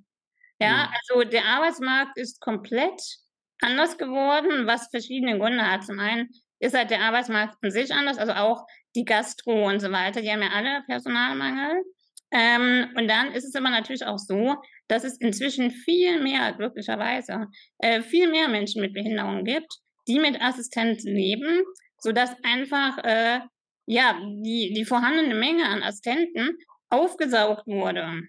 Ja, 0.61 0.87
mhm. 0.87 0.93
also 0.93 1.29
der 1.29 1.45
Arbeitsmarkt 1.45 2.17
ist 2.17 2.39
komplett 2.39 3.01
anders 3.61 3.97
geworden, 3.97 4.67
was 4.67 4.89
verschiedene 4.89 5.37
Gründe 5.37 5.69
hat. 5.69 5.83
Zum 5.83 5.99
einen 5.99 6.29
ist 6.59 6.75
halt 6.75 6.91
der 6.91 7.01
Arbeitsmarkt 7.01 7.57
an 7.61 7.71
sich 7.71 7.91
anders, 7.93 8.17
also 8.17 8.33
auch 8.33 8.65
die 8.95 9.05
Gastro 9.05 9.67
und 9.67 9.79
so 9.79 9.91
weiter, 9.91 10.21
die 10.21 10.31
haben 10.31 10.41
ja 10.41 10.49
alle 10.49 10.83
Personalmangel. 10.87 11.83
Ähm, 12.31 12.89
und 12.95 13.07
dann 13.07 13.33
ist 13.33 13.45
es 13.45 13.55
aber 13.55 13.69
natürlich 13.69 14.05
auch 14.05 14.17
so, 14.17 14.55
dass 14.91 15.05
es 15.05 15.17
inzwischen 15.21 15.71
viel 15.71 16.21
mehr, 16.21 16.51
glücklicherweise, 16.51 17.47
äh, 17.77 18.01
viel 18.01 18.29
mehr 18.29 18.49
Menschen 18.49 18.81
mit 18.81 18.93
Behinderungen 18.93 19.45
gibt, 19.45 19.73
die 20.05 20.19
mit 20.19 20.41
Assistenz 20.41 21.05
leben, 21.05 21.63
sodass 21.97 22.35
einfach 22.43 22.97
äh, 23.05 23.39
ja, 23.85 24.19
die, 24.43 24.73
die 24.75 24.83
vorhandene 24.83 25.33
Menge 25.33 25.65
an 25.65 25.81
Assistenten 25.81 26.57
aufgesaugt 26.89 27.67
wurde. 27.67 28.23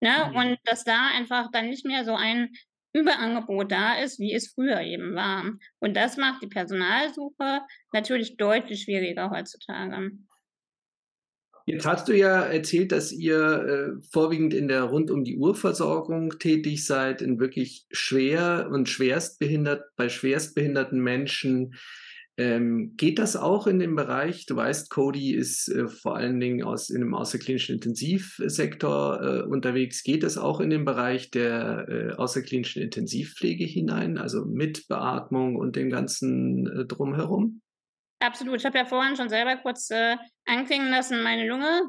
Ne? 0.00 0.30
Mhm. 0.30 0.36
Und 0.36 0.58
dass 0.62 0.84
da 0.84 1.08
einfach 1.08 1.50
dann 1.50 1.68
nicht 1.68 1.84
mehr 1.84 2.04
so 2.04 2.14
ein 2.14 2.52
Überangebot 2.92 3.72
da 3.72 3.98
ist, 3.98 4.20
wie 4.20 4.32
es 4.32 4.52
früher 4.52 4.80
eben 4.80 5.16
war. 5.16 5.50
Und 5.80 5.96
das 5.96 6.16
macht 6.16 6.42
die 6.44 6.48
Personalsuche 6.48 7.62
natürlich 7.92 8.36
deutlich 8.36 8.82
schwieriger 8.82 9.30
heutzutage. 9.30 10.12
Jetzt 11.68 11.86
hast 11.86 12.08
du 12.08 12.16
ja 12.16 12.40
erzählt, 12.40 12.92
dass 12.92 13.12
ihr 13.12 13.38
äh, 13.38 14.02
vorwiegend 14.10 14.54
in 14.54 14.68
der 14.68 14.84
rund 14.84 15.10
um 15.10 15.22
die 15.22 15.36
Uhr-Versorgung 15.36 16.38
tätig 16.38 16.86
seid, 16.86 17.20
in 17.20 17.38
wirklich 17.38 17.84
schwer 17.90 18.70
und 18.72 18.88
schwerstbehindert, 18.88 19.82
bei 19.94 20.08
schwerstbehinderten 20.08 20.98
Menschen. 20.98 21.74
Ähm, 22.38 22.94
geht 22.96 23.18
das 23.18 23.36
auch 23.36 23.66
in 23.66 23.80
dem 23.80 23.96
Bereich? 23.96 24.46
Du 24.46 24.56
weißt, 24.56 24.88
Cody 24.88 25.34
ist 25.34 25.68
äh, 25.68 25.88
vor 25.88 26.16
allen 26.16 26.40
Dingen 26.40 26.62
aus, 26.62 26.88
in 26.88 27.00
dem 27.00 27.14
außerklinischen 27.14 27.74
Intensivsektor 27.74 29.20
äh, 29.22 29.42
unterwegs. 29.42 30.02
Geht 30.04 30.22
das 30.22 30.38
auch 30.38 30.60
in 30.60 30.70
den 30.70 30.86
Bereich 30.86 31.30
der 31.30 31.86
äh, 31.88 32.12
außerklinischen 32.12 32.80
Intensivpflege 32.80 33.64
hinein, 33.64 34.16
also 34.16 34.46
mit 34.46 34.88
Beatmung 34.88 35.56
und 35.56 35.76
dem 35.76 35.90
ganzen 35.90 36.66
äh, 36.66 36.86
Drumherum? 36.86 37.60
Absolut. 38.20 38.56
Ich 38.56 38.66
habe 38.66 38.78
ja 38.78 38.84
vorhin 38.84 39.16
schon 39.16 39.28
selber 39.28 39.56
kurz 39.56 39.90
äh, 39.90 40.16
anklingen 40.44 40.90
lassen, 40.90 41.22
meine 41.22 41.46
Lunge 41.46 41.82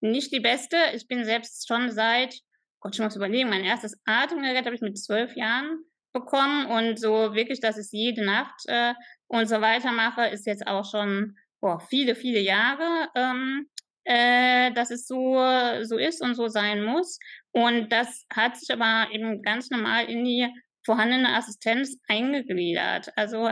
nicht 0.00 0.32
die 0.32 0.40
beste. 0.40 0.76
Ich 0.94 1.06
bin 1.06 1.24
selbst 1.24 1.66
schon 1.66 1.90
seit, 1.90 2.34
Gott, 2.80 2.94
ich 2.94 3.00
muss 3.00 3.16
überlegen, 3.16 3.48
mein 3.48 3.64
erstes 3.64 3.98
Atemgerät 4.04 4.64
habe 4.66 4.74
ich 4.74 4.80
mit 4.80 4.98
zwölf 4.98 5.34
Jahren 5.36 5.78
bekommen 6.12 6.66
und 6.66 6.98
so 6.98 7.34
wirklich, 7.34 7.60
dass 7.60 7.78
ich 7.78 7.88
jede 7.92 8.24
Nacht 8.24 8.62
äh, 8.66 8.94
und 9.28 9.48
so 9.48 9.60
weiter 9.60 9.92
mache, 9.92 10.26
ist 10.26 10.46
jetzt 10.46 10.66
auch 10.66 10.88
schon 10.90 11.36
boah, 11.60 11.80
viele, 11.80 12.14
viele 12.14 12.40
Jahre, 12.40 13.08
ähm, 13.14 13.68
äh, 14.04 14.72
dass 14.72 14.90
es 14.90 15.06
so, 15.06 15.34
so 15.82 15.98
ist 15.98 16.22
und 16.22 16.34
so 16.34 16.48
sein 16.48 16.84
muss. 16.84 17.18
Und 17.52 17.90
das 17.90 18.24
hat 18.32 18.56
sich 18.56 18.72
aber 18.72 19.12
eben 19.12 19.42
ganz 19.42 19.70
normal 19.70 20.06
in 20.06 20.24
die 20.24 20.48
vorhandene 20.84 21.34
Assistenz 21.34 21.98
eingegliedert. 22.08 23.10
Also 23.16 23.50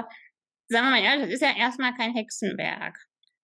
sagen 0.74 0.86
wir 0.86 0.90
mal 0.90 1.02
ehrlich, 1.02 1.26
das 1.26 1.34
ist 1.34 1.42
ja 1.42 1.56
erstmal 1.56 1.94
kein 1.94 2.14
Hexenwerk. 2.14 2.98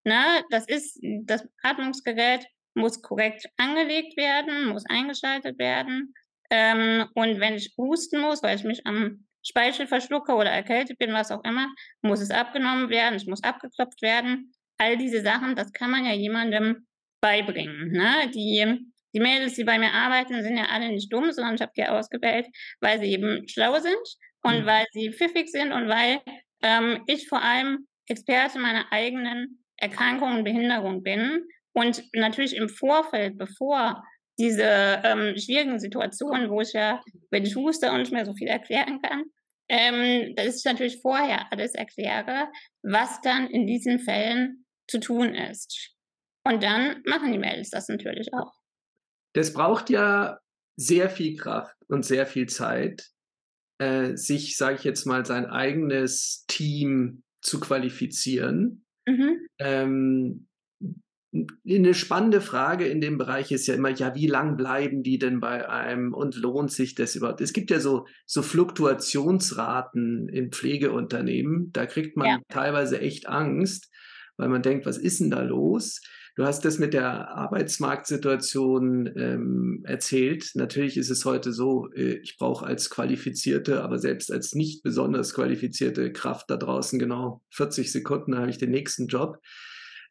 Ne? 0.05 0.45
Das 0.51 0.67
ist, 0.67 0.99
das 1.25 1.47
Atmungsgerät 1.63 2.47
muss 2.75 3.03
korrekt 3.03 3.47
angelegt 3.57 4.17
werden, 4.17 4.67
muss 4.67 4.85
eingeschaltet 4.89 5.59
werden. 5.59 6.13
Ähm, 6.51 7.07
und 7.15 7.41
wenn 7.41 7.55
ich 7.55 7.75
husten 7.77 8.21
muss, 8.21 8.43
weil 8.43 8.57
ich 8.57 8.65
mich 8.65 8.87
am 8.87 9.27
Speichel 9.47 9.87
verschlucke 9.87 10.35
oder 10.35 10.51
erkältet 10.51 10.99
bin, 10.99 11.13
was 11.13 11.31
auch 11.31 11.45
immer, 11.45 11.69
muss 12.03 12.21
es 12.21 12.31
abgenommen 12.31 12.91
werden, 12.91 13.15
es 13.15 13.27
muss 13.27 13.43
abgeklopft 13.43 14.03
werden. 14.03 14.53
All 14.79 14.97
diese 14.97 15.23
Sachen, 15.23 15.55
das 15.55 15.73
kann 15.73 15.91
man 15.91 16.05
ja 16.05 16.13
jemandem 16.13 16.87
beibringen. 17.21 17.93
Ne? 17.93 18.31
Die, 18.35 18.91
die 19.15 19.21
Mädels, 19.21 19.55
die 19.55 19.65
bei 19.65 19.79
mir 19.79 19.93
arbeiten, 19.93 20.43
sind 20.43 20.57
ja 20.57 20.67
alle 20.71 20.89
nicht 20.89 21.13
dumm, 21.13 21.31
sondern 21.33 21.55
ich 21.55 21.61
habe 21.61 21.73
die 21.77 21.85
ausgewählt, 21.85 22.47
weil 22.81 22.99
sie 22.99 23.13
eben 23.13 23.47
schlau 23.49 23.79
sind 23.79 24.17
und 24.43 24.63
mhm. 24.63 24.67
weil 24.67 24.87
sie 24.93 25.13
pfiffig 25.13 25.49
sind 25.49 25.73
und 25.73 25.89
weil 25.89 26.21
ähm, 26.63 27.03
ich 27.07 27.29
vor 27.29 27.43
allem 27.43 27.87
Experte 28.07 28.59
meiner 28.59 28.91
eigenen 28.91 29.65
Erkrankung 29.77 30.37
und 30.37 30.45
Behinderung 30.45 31.03
bin 31.03 31.47
und 31.73 32.03
natürlich 32.13 32.57
im 32.57 32.69
Vorfeld, 32.69 33.39
bevor 33.39 34.03
diese 34.39 35.01
ähm, 35.05 35.37
schwierigen 35.37 35.79
Situationen, 35.79 36.51
wo 36.51 36.61
ich 36.61 36.73
ja, 36.73 37.03
wenn 37.31 37.45
ich 37.45 37.57
huste 37.57 37.91
und 37.91 37.99
nicht 37.99 38.13
mehr 38.13 38.25
so 38.25 38.35
viel 38.35 38.49
erklären 38.49 39.01
kann, 39.03 39.25
ähm, 39.69 40.35
dass 40.35 40.59
ich 40.59 40.65
natürlich 40.65 41.01
vorher 41.01 41.51
alles 41.53 41.75
erkläre, 41.75 42.49
was 42.83 43.21
dann 43.21 43.49
in 43.49 43.67
diesen 43.67 44.01
Fällen 44.01 44.67
zu 44.89 44.99
tun 44.99 45.35
ist. 45.35 45.95
Und 46.45 46.63
dann 46.63 47.03
machen 47.07 47.33
die 47.33 47.39
Mails 47.39 47.71
das 47.71 47.89
natürlich 47.89 48.33
auch. 48.33 48.53
Das 49.35 49.53
braucht 49.53 49.91
ja 49.91 50.39
sehr 50.77 51.11
viel 51.11 51.37
Kraft 51.37 51.77
und 51.89 52.05
sehr 52.05 52.27
viel 52.27 52.49
Zeit, 52.49 53.11
äh, 53.81 54.15
sich, 54.15 54.59
sage 54.59 54.77
ich 54.77 54.85
jetzt 54.85 55.07
mal, 55.07 55.25
sein 55.25 55.47
eigenes 55.47 56.45
Team 56.47 57.23
zu 57.41 57.59
qualifizieren. 57.61 58.85
Mhm. 59.07 59.39
Ähm, 59.59 60.47
eine 61.67 61.95
spannende 61.95 62.43
Frage 62.43 62.87
in 62.87 63.01
dem 63.01 63.17
Bereich 63.17 63.53
ist 63.53 63.67
ja 63.69 63.75
immer, 63.75 63.89
ja, 63.91 64.15
wie 64.15 64.27
lang 64.27 64.57
bleiben 64.57 65.03
die 65.03 65.19
denn 65.19 65.41
bei 65.41 65.67
einem 65.67 66.13
und 66.13 66.37
lohnt 66.37 66.73
sich 66.73 66.95
das 66.95 67.15
überhaupt? 67.15 67.41
Es 67.41 67.55
gibt 67.55 67.71
ja 67.71 67.81
so, 67.81 68.07
so 68.27 68.43
Fluktuationsraten 68.43 70.29
in 70.29 70.51
Pflegeunternehmen, 70.51 71.73
da 71.73 71.87
kriegt 71.87 72.19
man 72.19 72.27
ja. 72.27 72.39
teilweise 72.49 73.01
echt 73.01 73.29
Angst, 73.29 73.91
weil 74.37 74.49
man 74.49 74.63
denkt, 74.63 74.85
was 74.85 74.99
ist 74.99 75.21
denn 75.21 75.31
da 75.31 75.41
los? 75.41 76.03
Du 76.41 76.47
hast 76.47 76.65
das 76.65 76.79
mit 76.79 76.95
der 76.95 77.37
Arbeitsmarktsituation 77.37 79.13
ähm, 79.15 79.83
erzählt. 79.85 80.53
Natürlich 80.55 80.97
ist 80.97 81.11
es 81.11 81.27
heute 81.27 81.53
so, 81.53 81.93
äh, 81.93 82.15
ich 82.23 82.39
brauche 82.39 82.65
als 82.65 82.89
qualifizierte, 82.89 83.85
aber 83.85 83.99
selbst 83.99 84.33
als 84.33 84.55
nicht 84.55 84.83
besonders 84.83 85.35
qualifizierte 85.35 86.11
Kraft 86.15 86.49
da 86.49 86.57
draußen 86.57 86.99
genau 86.99 87.43
40 87.51 87.93
Sekunden 87.93 88.39
habe 88.39 88.49
ich 88.49 88.57
den 88.57 88.71
nächsten 88.71 89.07
Job. 89.07 89.39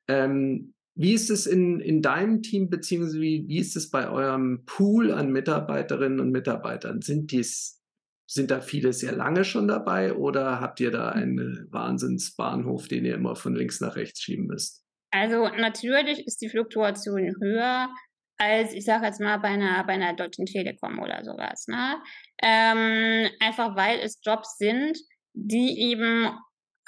Ähm, 0.07 0.75
wie 0.93 1.13
ist 1.13 1.31
es 1.31 1.47
in, 1.47 1.79
in 1.79 2.03
deinem 2.03 2.43
Team, 2.43 2.69
beziehungsweise 2.69 3.21
wie, 3.21 3.47
wie 3.47 3.57
ist 3.57 3.75
es 3.75 3.89
bei 3.89 4.07
eurem 4.07 4.65
Pool 4.67 5.11
an 5.11 5.31
Mitarbeiterinnen 5.31 6.19
und 6.19 6.29
Mitarbeitern? 6.29 7.01
Sind 7.01 7.31
dies, 7.31 7.81
sind 8.27 8.51
da 8.51 8.61
viele 8.61 8.93
sehr 8.93 9.13
lange 9.13 9.45
schon 9.45 9.67
dabei 9.67 10.13
oder 10.13 10.61
habt 10.61 10.79
ihr 10.79 10.91
da 10.91 11.09
einen 11.09 11.65
Wahnsinnsbahnhof, 11.71 12.87
den 12.87 13.05
ihr 13.05 13.15
immer 13.15 13.35
von 13.35 13.55
links 13.55 13.81
nach 13.81 13.95
rechts 13.95 14.21
schieben 14.21 14.45
müsst? 14.45 14.85
Also 15.11 15.47
natürlich 15.49 16.25
ist 16.27 16.41
die 16.41 16.49
Fluktuation 16.49 17.35
höher 17.41 17.89
als, 18.37 18.73
ich 18.73 18.85
sage 18.85 19.05
jetzt 19.05 19.19
mal, 19.19 19.37
bei 19.37 19.49
einer, 19.49 19.83
bei 19.83 19.93
einer 19.93 20.13
Deutschen 20.13 20.45
Telekom 20.45 20.99
oder 20.99 21.23
sowas. 21.23 21.67
Ne? 21.67 22.01
Ähm, 22.41 23.29
einfach 23.39 23.75
weil 23.75 23.99
es 23.99 24.19
Jobs 24.23 24.57
sind, 24.57 24.97
die 25.33 25.79
eben 25.91 26.29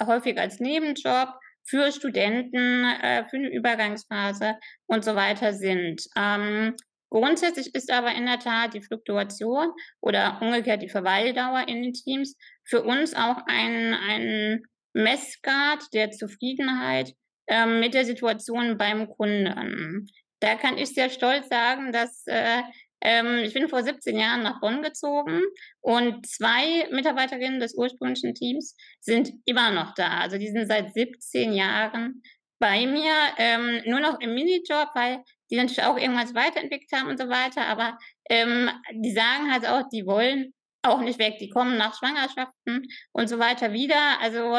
häufig 0.01 0.39
als 0.39 0.59
Nebenjob 0.59 1.29
für 1.63 1.91
Studenten, 1.91 2.85
äh, 2.85 3.27
für 3.29 3.37
eine 3.37 3.49
Übergangsphase 3.49 4.55
und 4.87 5.03
so 5.03 5.15
weiter 5.15 5.53
sind. 5.53 6.01
Ähm, 6.15 6.75
grundsätzlich 7.09 7.75
ist 7.75 7.91
aber 7.91 8.13
in 8.15 8.25
der 8.25 8.39
Tat 8.39 8.73
die 8.73 8.81
Fluktuation 8.81 9.71
oder 10.01 10.39
umgekehrt 10.41 10.81
die 10.81 10.89
Verweildauer 10.89 11.67
in 11.67 11.83
den 11.83 11.93
Teams 11.93 12.35
für 12.63 12.83
uns 12.83 13.13
auch 13.13 13.37
ein, 13.47 13.93
ein 13.93 14.63
Messgrad 14.93 15.83
der 15.93 16.11
Zufriedenheit 16.11 17.13
ähm, 17.51 17.81
mit 17.81 17.93
der 17.93 18.05
Situation 18.05 18.77
beim 18.77 19.09
Kunden. 19.09 20.07
Da 20.39 20.55
kann 20.55 20.77
ich 20.77 20.93
sehr 20.93 21.09
stolz 21.09 21.49
sagen, 21.49 21.91
dass 21.91 22.25
äh, 22.25 22.61
ähm, 23.01 23.39
ich 23.43 23.53
bin 23.53 23.67
vor 23.67 23.83
17 23.83 24.17
Jahren 24.17 24.41
nach 24.41 24.61
Bonn 24.61 24.81
gezogen 24.81 25.41
und 25.81 26.25
zwei 26.25 26.87
Mitarbeiterinnen 26.91 27.59
des 27.59 27.75
ursprünglichen 27.75 28.33
Teams 28.33 28.75
sind 29.01 29.33
immer 29.45 29.71
noch 29.71 29.93
da. 29.95 30.19
Also 30.19 30.37
die 30.37 30.47
sind 30.49 30.67
seit 30.67 30.93
17 30.93 31.51
Jahren 31.53 32.23
bei 32.57 32.85
mir, 32.85 33.13
ähm, 33.37 33.81
nur 33.85 33.99
noch 33.99 34.19
im 34.21 34.33
Minijob, 34.33 34.89
weil 34.93 35.23
die 35.49 35.57
natürlich 35.57 35.83
auch 35.83 35.97
irgendwas 35.97 36.33
weiterentwickelt 36.33 36.91
haben 36.93 37.09
und 37.09 37.19
so 37.19 37.27
weiter. 37.27 37.65
Aber 37.67 37.97
ähm, 38.29 38.69
die 38.93 39.11
sagen 39.11 39.51
halt 39.51 39.67
auch, 39.67 39.89
die 39.89 40.05
wollen 40.05 40.53
auch 40.83 41.01
nicht 41.01 41.19
weg. 41.19 41.37
Die 41.39 41.49
kommen 41.49 41.77
nach 41.77 41.97
Schwangerschaften 41.97 42.87
und 43.11 43.27
so 43.27 43.39
weiter 43.39 43.73
wieder. 43.73 44.21
Also 44.21 44.57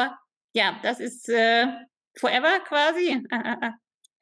ja, 0.53 0.79
das 0.83 0.99
ist 0.99 1.27
äh, 1.29 1.67
forever 2.17 2.59
quasi. 2.67 3.23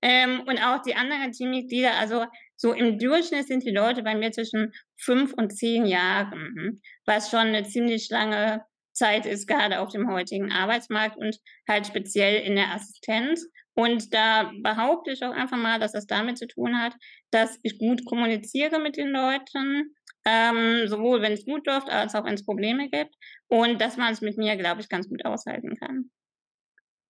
ähm, 0.01 0.41
und 0.47 0.60
auch 0.60 0.82
die 0.82 0.95
anderen 0.95 1.32
Teammitglieder, 1.32 1.93
also 1.95 2.25
so 2.56 2.73
im 2.73 2.99
Durchschnitt 2.99 3.47
sind 3.47 3.63
die 3.63 3.71
Leute 3.71 4.04
bei 4.04 4.15
mir 4.15 4.32
zwischen 4.32 4.71
fünf 4.99 5.34
und 5.34 5.51
zehn 5.51 5.86
Jahren, 5.86 6.80
was 7.06 7.30
schon 7.30 7.47
eine 7.47 7.63
ziemlich 7.63 8.10
lange 8.10 8.63
Zeit 8.93 9.25
ist, 9.25 9.47
gerade 9.47 9.80
auf 9.80 9.89
dem 9.89 10.10
heutigen 10.10 10.51
Arbeitsmarkt 10.51 11.17
und 11.17 11.38
halt 11.67 11.88
speziell 11.88 12.43
in 12.43 12.56
der 12.56 12.71
Assistenz. 12.73 13.47
Und 13.73 14.13
da 14.13 14.51
behaupte 14.62 15.12
ich 15.12 15.23
auch 15.23 15.32
einfach 15.32 15.58
mal, 15.58 15.80
dass 15.80 15.93
das 15.93 16.06
damit 16.06 16.38
zu 16.38 16.45
tun 16.45 16.77
hat, 16.77 16.93
dass 17.32 17.58
ich 17.63 17.80
gut 17.80 18.06
kommuniziere 18.06 18.80
mit 18.80 18.97
den 18.97 19.10
Leuten, 19.10 19.95
ähm, 20.25 20.88
sowohl 20.88 21.21
wenn 21.21 21.32
es 21.32 21.45
gut 21.45 21.65
läuft, 21.65 21.89
als 21.89 22.13
auch 22.13 22.25
wenn 22.25 22.34
es 22.34 22.45
Probleme 22.45 22.89
gibt. 22.89 23.15
Und 23.47 23.80
dass 23.82 23.97
man 23.97 24.13
es 24.13 24.21
mit 24.21 24.38
mir, 24.38 24.56
glaube 24.58 24.82
ich, 24.82 24.89
ganz 24.89 25.08
gut 25.08 25.25
aushalten 25.25 25.77
kann. 25.77 26.12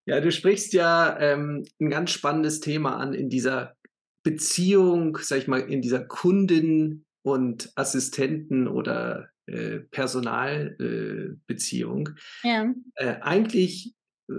Ja, 0.06 0.20
du 0.20 0.32
sprichst 0.32 0.74
ja 0.74 1.18
ähm, 1.20 1.64
ein 1.80 1.90
ganz 1.90 2.12
spannendes 2.12 2.60
Thema 2.60 2.98
an 2.98 3.14
in 3.14 3.30
dieser 3.30 3.76
Beziehung, 4.24 5.18
sag 5.22 5.40
ich 5.40 5.48
mal, 5.48 5.62
in 5.62 5.82
dieser 5.82 6.04
Kunden- 6.04 7.06
und 7.24 7.72
Assistenten- 7.76 8.68
oder 8.68 9.30
äh, 9.48 9.80
Personalbeziehung. 9.80 12.10
Äh, 12.44 12.48
ja. 12.48 12.74
Äh, 12.96 13.16
eigentlich 13.22 13.96
äh, 14.30 14.36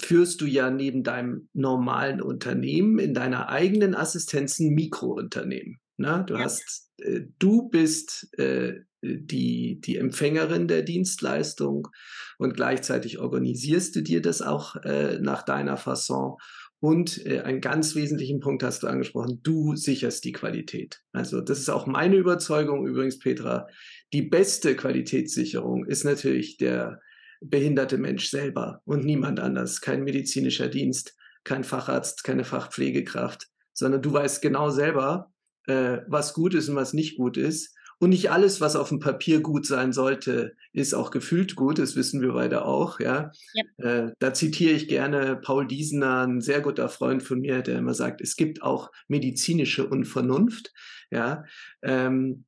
führst 0.00 0.40
du 0.40 0.46
ja 0.46 0.70
neben 0.70 1.02
deinem 1.02 1.48
normalen 1.52 2.22
Unternehmen 2.22 2.98
in 2.98 3.14
deiner 3.14 3.48
eigenen 3.48 3.94
Assistenz 3.94 4.58
ein 4.58 4.74
Mikrounternehmen. 4.74 5.78
Ne? 5.96 6.24
Du 6.26 6.34
ja. 6.34 6.40
hast, 6.40 6.90
äh, 6.98 7.22
du 7.38 7.68
bist 7.68 8.28
äh, 8.38 8.80
die, 9.02 9.80
die 9.80 9.96
Empfängerin 9.96 10.68
der 10.68 10.82
Dienstleistung 10.82 11.88
und 12.38 12.54
gleichzeitig 12.54 13.18
organisierst 13.18 13.94
du 13.96 14.00
dir 14.02 14.20
das 14.20 14.42
auch 14.42 14.76
nach 15.20 15.42
deiner 15.42 15.76
Fasson 15.76 16.36
und 16.80 17.26
äh, 17.26 17.40
einen 17.40 17.60
ganz 17.60 17.94
wesentlichen 17.94 18.40
Punkt 18.40 18.62
hast 18.62 18.82
du 18.82 18.86
angesprochen, 18.86 19.40
du 19.42 19.74
sicherst 19.74 20.24
die 20.24 20.32
Qualität. 20.32 21.02
Also 21.12 21.40
das 21.40 21.58
ist 21.58 21.68
auch 21.68 21.86
meine 21.86 22.16
Überzeugung 22.16 22.86
übrigens, 22.86 23.18
Petra. 23.18 23.66
Die 24.12 24.22
beste 24.22 24.76
Qualitätssicherung 24.76 25.86
ist 25.86 26.04
natürlich 26.04 26.56
der 26.56 27.00
behinderte 27.40 27.98
Mensch 27.98 28.30
selber 28.30 28.80
und 28.84 29.04
niemand 29.04 29.40
anders. 29.40 29.80
Kein 29.80 30.04
medizinischer 30.04 30.68
Dienst, 30.68 31.16
kein 31.42 31.64
Facharzt, 31.64 32.22
keine 32.22 32.44
Fachpflegekraft, 32.44 33.48
sondern 33.72 34.02
du 34.02 34.12
weißt 34.12 34.40
genau 34.40 34.70
selber, 34.70 35.32
äh, 35.66 35.98
was 36.06 36.32
gut 36.32 36.54
ist 36.54 36.68
und 36.68 36.76
was 36.76 36.92
nicht 36.92 37.16
gut 37.16 37.36
ist. 37.36 37.74
Und 38.00 38.10
nicht 38.10 38.30
alles, 38.30 38.60
was 38.60 38.76
auf 38.76 38.90
dem 38.90 39.00
Papier 39.00 39.40
gut 39.40 39.66
sein 39.66 39.92
sollte, 39.92 40.54
ist 40.72 40.94
auch 40.94 41.10
gefühlt 41.10 41.56
gut. 41.56 41.78
Das 41.78 41.96
wissen 41.96 42.20
wir 42.20 42.32
beide 42.32 42.64
auch. 42.64 43.00
Ja, 43.00 43.32
ja. 43.54 43.64
Äh, 43.84 44.12
da 44.20 44.32
zitiere 44.32 44.72
ich 44.72 44.86
gerne 44.86 45.36
Paul 45.36 45.66
Diesener, 45.66 46.26
ein 46.26 46.40
sehr 46.40 46.60
guter 46.60 46.88
Freund 46.88 47.22
von 47.22 47.40
mir, 47.40 47.62
der 47.62 47.78
immer 47.78 47.94
sagt, 47.94 48.20
es 48.20 48.36
gibt 48.36 48.62
auch 48.62 48.92
medizinische 49.08 49.88
Unvernunft. 49.88 50.72
Ja, 51.10 51.44
ähm, 51.82 52.44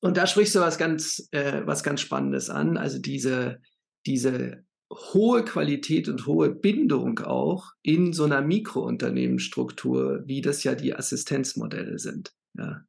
und 0.00 0.16
da 0.16 0.26
sprichst 0.26 0.56
du 0.56 0.60
was 0.60 0.78
ganz, 0.78 1.28
äh, 1.30 1.62
was 1.64 1.84
ganz 1.84 2.00
Spannendes 2.00 2.50
an. 2.50 2.76
Also 2.76 2.98
diese, 2.98 3.60
diese 4.04 4.64
hohe 4.92 5.44
Qualität 5.44 6.08
und 6.08 6.26
hohe 6.26 6.50
Bindung 6.50 7.20
auch 7.20 7.70
in 7.82 8.12
so 8.12 8.24
einer 8.24 8.42
Mikrounternehmensstruktur, 8.42 10.22
wie 10.26 10.40
das 10.40 10.64
ja 10.64 10.74
die 10.74 10.94
Assistenzmodelle 10.94 12.00
sind. 12.00 12.34
Ja. 12.54 12.82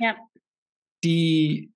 ja 0.00 0.16
die 1.04 1.72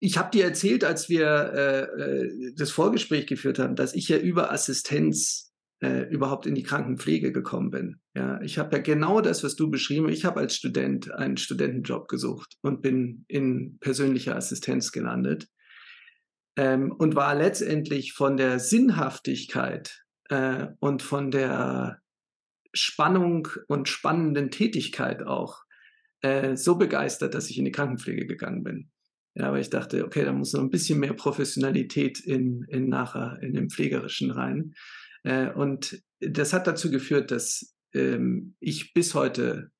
ich 0.00 0.16
habe 0.16 0.30
dir 0.30 0.44
erzählt, 0.44 0.84
als 0.84 1.08
wir 1.08 1.26
äh, 1.26 1.82
äh, 1.82 2.52
das 2.54 2.70
Vorgespräch 2.70 3.26
geführt 3.26 3.58
haben, 3.58 3.74
dass 3.74 3.94
ich 3.94 4.08
ja 4.08 4.16
über 4.16 4.52
Assistenz 4.52 5.52
äh, 5.80 6.08
überhaupt 6.08 6.46
in 6.46 6.54
die 6.54 6.62
Krankenpflege 6.62 7.32
gekommen 7.32 7.70
bin. 7.70 8.00
Ja, 8.14 8.40
ich 8.42 8.58
habe 8.58 8.76
ja 8.76 8.82
genau 8.82 9.20
das, 9.20 9.44
was 9.44 9.56
du 9.56 9.70
beschrieben. 9.70 10.08
Ich 10.08 10.24
habe 10.24 10.40
als 10.40 10.56
Student 10.56 11.12
einen 11.12 11.36
Studentenjob 11.36 12.08
gesucht 12.08 12.56
und 12.62 12.82
bin 12.82 13.24
in 13.28 13.78
persönlicher 13.78 14.36
Assistenz 14.36 14.92
gelandet 14.92 15.48
ähm, 16.56 16.92
und 16.92 17.14
war 17.14 17.34
letztendlich 17.34 18.12
von 18.12 18.36
der 18.36 18.58
Sinnhaftigkeit 18.58 20.04
äh, 20.30 20.68
und 20.80 21.02
von 21.02 21.30
der 21.30 22.00
Spannung 22.72 23.48
und 23.66 23.88
spannenden 23.88 24.50
Tätigkeit 24.50 25.24
auch 25.24 25.62
äh, 26.22 26.56
so 26.56 26.76
begeistert, 26.76 27.34
dass 27.34 27.50
ich 27.50 27.58
in 27.58 27.64
die 27.64 27.72
Krankenpflege 27.72 28.26
gegangen 28.26 28.62
bin. 28.62 28.90
Ja, 29.34 29.48
aber 29.48 29.60
ich 29.60 29.70
dachte, 29.70 30.04
okay, 30.04 30.24
da 30.24 30.32
muss 30.32 30.52
noch 30.52 30.60
ein 30.60 30.70
bisschen 30.70 30.98
mehr 30.98 31.14
Professionalität 31.14 32.18
in, 32.18 32.64
in 32.68 32.88
nachher 32.88 33.38
in 33.40 33.54
dem 33.54 33.70
Pflegerischen 33.70 34.30
rein. 34.30 34.74
Äh, 35.22 35.50
und 35.50 36.02
das 36.20 36.52
hat 36.52 36.66
dazu 36.66 36.90
geführt, 36.90 37.30
dass 37.30 37.76
ähm, 37.94 38.56
ich 38.58 38.92
bis 38.94 39.14
heute 39.14 39.70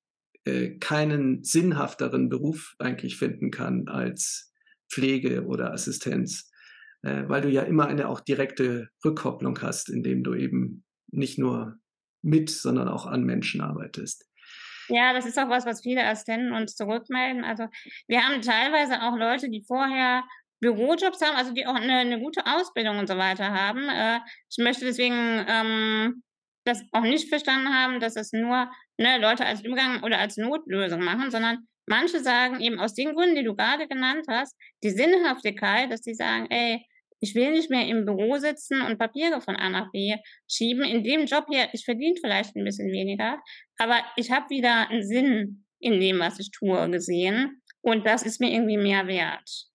äh, 0.44 0.78
keinen 0.78 1.42
sinnhafteren 1.42 2.28
Beruf 2.28 2.74
eigentlich 2.78 3.16
finden 3.16 3.50
kann 3.50 3.88
als 3.88 4.52
Pflege 4.90 5.44
oder 5.44 5.72
Assistenz, 5.72 6.50
äh, 7.02 7.24
weil 7.26 7.42
du 7.42 7.50
ja 7.50 7.62
immer 7.62 7.86
eine 7.86 8.08
auch 8.08 8.20
direkte 8.20 8.88
Rückkopplung 9.04 9.60
hast, 9.60 9.90
indem 9.90 10.22
du 10.22 10.34
eben 10.34 10.84
nicht 11.10 11.38
nur 11.38 11.76
mit, 12.22 12.50
sondern 12.50 12.88
auch 12.88 13.06
an 13.06 13.24
Menschen 13.24 13.60
arbeitest. 13.60 14.26
Ja, 14.88 15.12
das 15.12 15.26
ist 15.26 15.38
auch 15.38 15.48
was, 15.48 15.66
was 15.66 15.82
viele 15.82 16.04
Assistenten 16.04 16.52
uns 16.52 16.74
zurückmelden. 16.74 17.44
Also 17.44 17.66
wir 18.06 18.22
haben 18.22 18.40
teilweise 18.40 19.02
auch 19.02 19.16
Leute, 19.16 19.50
die 19.50 19.62
vorher 19.66 20.24
Bürojobs 20.60 21.20
haben, 21.22 21.36
also 21.36 21.52
die 21.52 21.66
auch 21.66 21.74
eine, 21.74 21.98
eine 21.98 22.20
gute 22.20 22.44
Ausbildung 22.46 22.98
und 22.98 23.06
so 23.06 23.16
weiter 23.16 23.52
haben. 23.52 23.88
Äh, 23.88 24.20
ich 24.50 24.62
möchte 24.62 24.84
deswegen 24.84 25.44
ähm, 25.46 26.22
das 26.64 26.82
auch 26.92 27.02
nicht 27.02 27.28
verstanden 27.28 27.74
haben, 27.74 28.00
dass 28.00 28.16
es 28.16 28.32
nur 28.32 28.70
ne, 28.98 29.18
Leute 29.18 29.46
als 29.46 29.62
Übergang 29.62 30.02
oder 30.02 30.18
als 30.18 30.36
Notlösung 30.36 31.02
machen, 31.02 31.30
sondern 31.30 31.66
manche 31.86 32.20
sagen 32.20 32.60
eben 32.60 32.78
aus 32.80 32.94
den 32.94 33.14
Gründen, 33.14 33.36
die 33.36 33.44
du 33.44 33.54
gerade 33.54 33.86
genannt 33.88 34.26
hast, 34.28 34.54
die 34.82 34.90
Sinnhaftigkeit, 34.90 35.90
dass 35.92 36.00
sie 36.00 36.14
sagen, 36.14 36.46
ey, 36.50 36.84
ich 37.20 37.34
will 37.34 37.52
nicht 37.52 37.70
mehr 37.70 37.86
im 37.86 38.04
Büro 38.04 38.36
sitzen 38.38 38.82
und 38.82 38.98
Papiere 38.98 39.40
von 39.40 39.56
A 39.56 39.68
nach 39.68 39.90
B 39.90 40.16
schieben. 40.48 40.84
In 40.84 41.02
dem 41.02 41.26
Job 41.26 41.46
hier, 41.48 41.68
ich 41.72 41.84
verdiene 41.84 42.16
vielleicht 42.20 42.56
ein 42.56 42.64
bisschen 42.64 42.90
weniger, 42.90 43.38
aber 43.78 44.00
ich 44.16 44.30
habe 44.30 44.50
wieder 44.50 44.88
einen 44.88 45.02
Sinn 45.02 45.64
in 45.80 46.00
dem, 46.00 46.18
was 46.18 46.38
ich 46.38 46.50
tue, 46.50 46.90
gesehen. 46.90 47.62
Und 47.80 48.06
das 48.06 48.22
ist 48.22 48.40
mir 48.40 48.52
irgendwie 48.52 48.76
mehr 48.76 49.06
wert. 49.06 49.67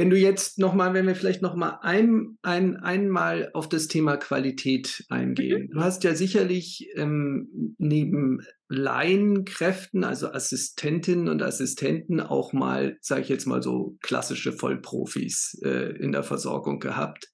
Wenn 0.00 0.08
du 0.08 0.16
jetzt 0.16 0.58
nochmal, 0.58 0.94
wenn 0.94 1.06
wir 1.06 1.14
vielleicht 1.14 1.42
nochmal 1.42 1.76
ein, 1.82 2.38
ein, 2.40 2.78
einmal 2.78 3.50
auf 3.52 3.68
das 3.68 3.86
Thema 3.86 4.16
Qualität 4.16 5.04
eingehen. 5.10 5.64
Mhm. 5.64 5.70
Du 5.72 5.80
hast 5.82 6.04
ja 6.04 6.14
sicherlich 6.14 6.88
ähm, 6.94 7.74
neben 7.76 8.40
Laienkräften, 8.70 10.02
also 10.02 10.32
Assistentinnen 10.32 11.28
und 11.28 11.42
Assistenten, 11.42 12.18
auch 12.20 12.54
mal, 12.54 12.96
sage 13.02 13.20
ich 13.20 13.28
jetzt 13.28 13.44
mal 13.44 13.62
so, 13.62 13.98
klassische 14.00 14.54
Vollprofis 14.54 15.60
äh, 15.62 15.94
in 15.98 16.12
der 16.12 16.22
Versorgung 16.22 16.78
gehabt. 16.80 17.28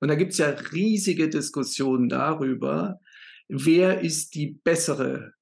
Und 0.00 0.08
da 0.08 0.16
gibt 0.16 0.32
es 0.32 0.38
ja 0.38 0.48
riesige 0.48 1.28
Diskussionen 1.28 2.08
darüber, 2.08 2.98
wer 3.46 4.00
ist 4.00 4.34
die 4.34 4.58
bessere 4.64 5.34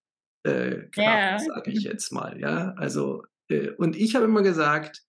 äh, 0.42 0.82
Kraft, 0.90 0.98
yeah. 0.98 1.38
sage 1.38 1.70
ich 1.70 1.84
jetzt 1.84 2.12
mal. 2.12 2.38
Ja, 2.38 2.74
also, 2.76 3.22
äh, 3.48 3.70
und 3.70 3.96
ich 3.96 4.14
habe 4.14 4.26
immer 4.26 4.42
gesagt, 4.42 5.07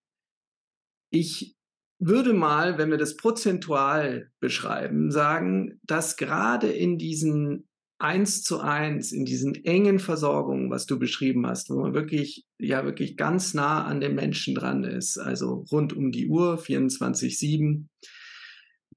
ich 1.09 1.55
würde 1.99 2.33
mal, 2.33 2.77
wenn 2.77 2.91
wir 2.91 2.97
das 2.97 3.17
prozentual 3.17 4.31
beschreiben, 4.39 5.11
sagen, 5.11 5.79
dass 5.83 6.15
gerade 6.15 6.71
in 6.71 6.97
diesen 6.97 7.67
eins 7.99 8.43
zu 8.43 8.61
eins, 8.61 9.11
in 9.11 9.25
diesen 9.25 9.53
engen 9.65 9.99
Versorgungen, 9.99 10.71
was 10.71 10.85
du 10.85 10.97
beschrieben 10.97 11.45
hast, 11.45 11.69
wo 11.69 11.81
man 11.81 11.93
wirklich, 11.93 12.45
ja, 12.57 12.85
wirklich 12.85 13.17
ganz 13.17 13.53
nah 13.53 13.83
an 13.83 13.99
den 13.99 14.15
Menschen 14.15 14.55
dran 14.55 14.85
ist, 14.85 15.17
also 15.17 15.65
rund 15.69 15.91
um 15.91 16.11
die 16.11 16.29
Uhr, 16.29 16.57
24-7, 16.57 17.87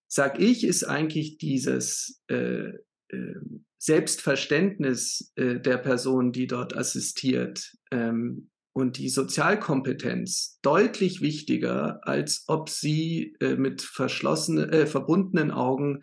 sag 0.06 0.40
ich, 0.40 0.62
ist 0.62 0.84
eigentlich 0.84 1.38
dieses 1.38 2.22
äh, 2.28 2.68
äh, 3.08 3.40
Selbstverständnis 3.78 5.32
äh, 5.34 5.58
der 5.58 5.78
Person, 5.78 6.30
die 6.30 6.46
dort 6.46 6.76
assistiert, 6.76 7.72
ähm, 7.90 8.51
und 8.72 8.98
die 8.98 9.08
Sozialkompetenz 9.08 10.58
deutlich 10.62 11.20
wichtiger, 11.20 12.00
als 12.02 12.44
ob 12.46 12.68
sie 12.68 13.36
äh, 13.40 13.56
mit 13.56 13.82
verschlossenen, 13.82 14.70
äh, 14.70 14.86
verbundenen 14.86 15.50
Augen 15.50 16.00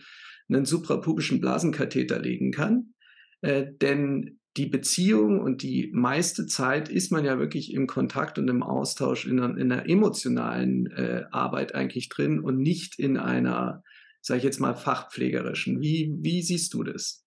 einen 0.47 0.65
suprapubischen 0.65 1.41
Blasenkatheter 1.41 2.19
legen 2.19 2.51
kann. 2.51 2.93
Äh, 3.41 3.65
denn 3.82 4.39
die 4.58 4.65
Beziehung 4.65 5.39
und 5.39 5.62
die 5.63 5.89
meiste 5.93 6.45
Zeit 6.45 6.89
ist 6.89 7.12
man 7.12 7.23
ja 7.23 7.39
wirklich 7.39 7.73
im 7.73 7.88
Kontakt 7.88 8.38
und 8.38 8.47
im 8.47 8.63
Austausch 8.63 9.25
in 9.25 9.38
in 9.38 9.71
einer 9.71 9.88
emotionalen 9.88 10.88
äh, 10.88 11.23
Arbeit 11.32 11.75
eigentlich 11.75 12.10
drin 12.10 12.39
und 12.39 12.58
nicht 12.58 12.99
in 12.99 13.17
einer, 13.17 13.84
sage 14.21 14.39
ich 14.39 14.43
jetzt 14.43 14.60
mal, 14.60 14.73
fachpflegerischen. 14.73 15.82
Wie, 15.82 16.13
wie 16.19 16.41
siehst 16.41 16.73
du 16.73 16.84
das? 16.84 17.25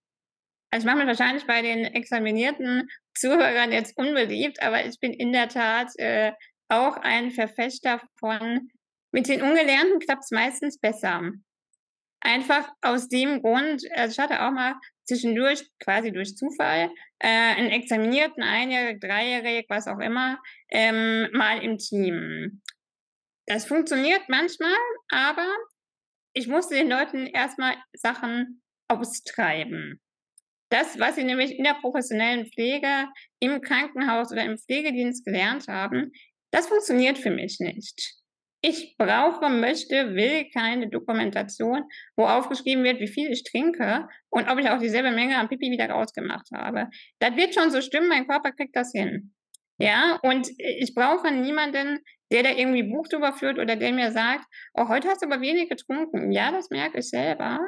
Also 0.72 0.86
ich 0.86 0.94
mache 0.94 1.04
mich 1.04 1.18
wahrscheinlich 1.18 1.46
bei 1.46 1.60
den 1.60 1.84
examinierten 1.84 2.88
Zuhörern 3.14 3.72
jetzt 3.72 3.94
unbeliebt, 3.98 4.62
aber 4.62 4.86
ich 4.86 4.98
bin 5.00 5.12
in 5.12 5.30
der 5.30 5.50
Tat 5.50 5.88
äh, 5.98 6.32
auch 6.68 6.96
ein 6.96 7.30
Verfechter 7.30 8.00
von, 8.18 8.70
mit 9.12 9.28
den 9.28 9.42
Ungelernten 9.42 9.98
klappt 9.98 10.24
es 10.24 10.30
meistens 10.30 10.80
besser. 10.80 11.30
Einfach 12.20 12.70
aus 12.80 13.08
dem 13.08 13.42
Grund, 13.42 13.82
also 13.94 14.12
ich 14.12 14.18
hatte 14.18 14.40
auch 14.42 14.50
mal 14.50 14.76
zwischendurch, 15.04 15.62
quasi 15.78 16.10
durch 16.10 16.36
Zufall, 16.36 16.90
äh, 17.18 17.28
einen 17.28 17.70
examinierten, 17.70 18.42
einjährig, 18.42 18.98
dreijährig, 18.98 19.66
was 19.68 19.86
auch 19.86 19.98
immer, 19.98 20.40
ähm, 20.70 21.28
mal 21.32 21.62
im 21.62 21.76
Team. 21.76 22.62
Das 23.46 23.66
funktioniert 23.66 24.22
manchmal, 24.28 24.78
aber 25.10 25.46
ich 26.32 26.48
musste 26.48 26.76
den 26.76 26.88
Leuten 26.88 27.26
erstmal 27.26 27.76
Sachen 27.92 28.62
austreiben. 28.88 30.00
Das, 30.72 30.98
was 30.98 31.16
sie 31.16 31.24
nämlich 31.24 31.58
in 31.58 31.64
der 31.64 31.74
professionellen 31.74 32.46
Pflege, 32.46 33.06
im 33.40 33.60
Krankenhaus 33.60 34.32
oder 34.32 34.42
im 34.42 34.56
Pflegedienst 34.56 35.22
gelernt 35.22 35.68
haben, 35.68 36.12
das 36.50 36.68
funktioniert 36.68 37.18
für 37.18 37.30
mich 37.30 37.60
nicht. 37.60 38.14
Ich 38.62 38.96
brauche, 38.96 39.50
möchte, 39.50 40.14
will 40.14 40.48
keine 40.48 40.88
Dokumentation, 40.88 41.82
wo 42.16 42.24
aufgeschrieben 42.24 42.84
wird, 42.84 43.00
wie 43.00 43.08
viel 43.08 43.30
ich 43.30 43.44
trinke 43.44 44.08
und 44.30 44.48
ob 44.48 44.58
ich 44.60 44.70
auch 44.70 44.78
dieselbe 44.78 45.10
Menge 45.10 45.36
am 45.36 45.50
Pipi 45.50 45.70
wieder 45.70 45.90
rausgemacht 45.90 46.48
habe. 46.54 46.88
Das 47.18 47.36
wird 47.36 47.54
schon 47.54 47.70
so 47.70 47.82
stimmen, 47.82 48.08
mein 48.08 48.26
Körper 48.26 48.52
kriegt 48.52 48.74
das 48.74 48.92
hin. 48.92 49.34
Ja, 49.78 50.20
und 50.22 50.48
ich 50.56 50.94
brauche 50.94 51.30
niemanden, 51.32 51.98
der 52.30 52.44
da 52.44 52.50
irgendwie 52.50 52.84
Buch 52.84 53.08
drüber 53.08 53.34
führt 53.34 53.58
oder 53.58 53.76
der 53.76 53.92
mir 53.92 54.10
sagt, 54.10 54.46
oh, 54.72 54.88
heute 54.88 55.08
hast 55.08 55.20
du 55.20 55.26
aber 55.26 55.42
wenig 55.42 55.68
getrunken. 55.68 56.32
Ja, 56.32 56.50
das 56.50 56.70
merke 56.70 57.00
ich 57.00 57.10
selber. 57.10 57.58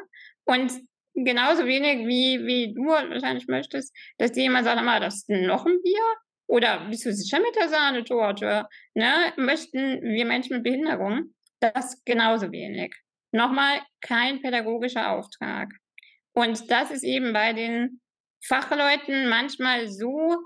Und 0.47 0.73
genauso 1.15 1.67
wenig 1.67 2.07
wie, 2.07 2.45
wie 2.47 2.75
du 2.75 2.87
wahrscheinlich 2.87 3.47
möchtest, 3.47 3.95
dass 4.19 4.37
jemand 4.37 4.65
sagt, 4.65 4.83
mal, 4.83 5.01
das 5.01 5.17
ist 5.17 5.31
noch 5.31 5.67
ein 5.67 5.81
Bier? 5.83 6.03
Oder 6.47 6.87
bist 6.91 7.07
du 7.07 7.13
sicher 7.13 7.41
mit 7.41 7.57
der 7.57 7.69
Sahnetorte? 7.69 8.67
Ne? 8.95 9.33
Möchten 9.37 10.03
wir 10.03 10.27
Menschen 10.27 10.57
mit 10.57 10.65
Behinderung 10.65 11.35
das 11.61 12.03
genauso 12.05 12.53
wenig. 12.53 12.95
Nochmal 13.33 13.81
kein 14.01 14.43
pädagogischer 14.43 15.11
Auftrag. 15.13 15.73
Und 16.35 16.71
das 16.71 16.91
ist 16.91 17.05
eben 17.05 17.33
bei 17.33 17.53
den 17.53 18.01
Fachleuten 18.45 19.29
manchmal 19.29 19.89
so 19.89 20.37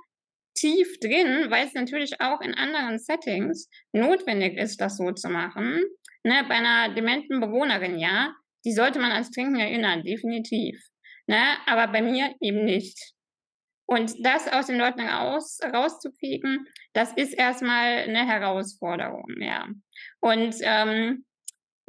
tief 0.54 0.98
drin, 1.00 1.50
weil 1.50 1.66
es 1.66 1.74
natürlich 1.74 2.20
auch 2.20 2.40
in 2.40 2.54
anderen 2.54 2.98
Settings 2.98 3.68
notwendig 3.92 4.56
ist, 4.56 4.80
das 4.80 4.96
so 4.96 5.12
zu 5.12 5.28
machen. 5.28 5.82
Ne, 6.24 6.44
bei 6.48 6.56
einer 6.56 6.94
dementen 6.94 7.40
Bewohnerin, 7.40 7.98
ja, 7.98 8.34
die 8.64 8.72
sollte 8.72 8.98
man 8.98 9.12
ans 9.12 9.30
Trinken 9.30 9.58
erinnern, 9.58 10.02
definitiv. 10.02 10.80
Ne? 11.26 11.42
Aber 11.66 11.90
bei 11.92 12.02
mir 12.02 12.34
eben 12.40 12.64
nicht. 12.64 13.14
Und 13.86 14.14
das 14.24 14.48
aus 14.48 14.66
den 14.66 14.78
Leuten 14.78 15.00
raus, 15.00 15.60
rauszukriegen, 15.64 16.66
das 16.92 17.12
ist 17.14 17.32
erstmal 17.32 18.00
eine 18.00 18.26
Herausforderung, 18.26 19.24
ja. 19.40 19.66
Und 20.20 20.56
ähm, 20.60 21.24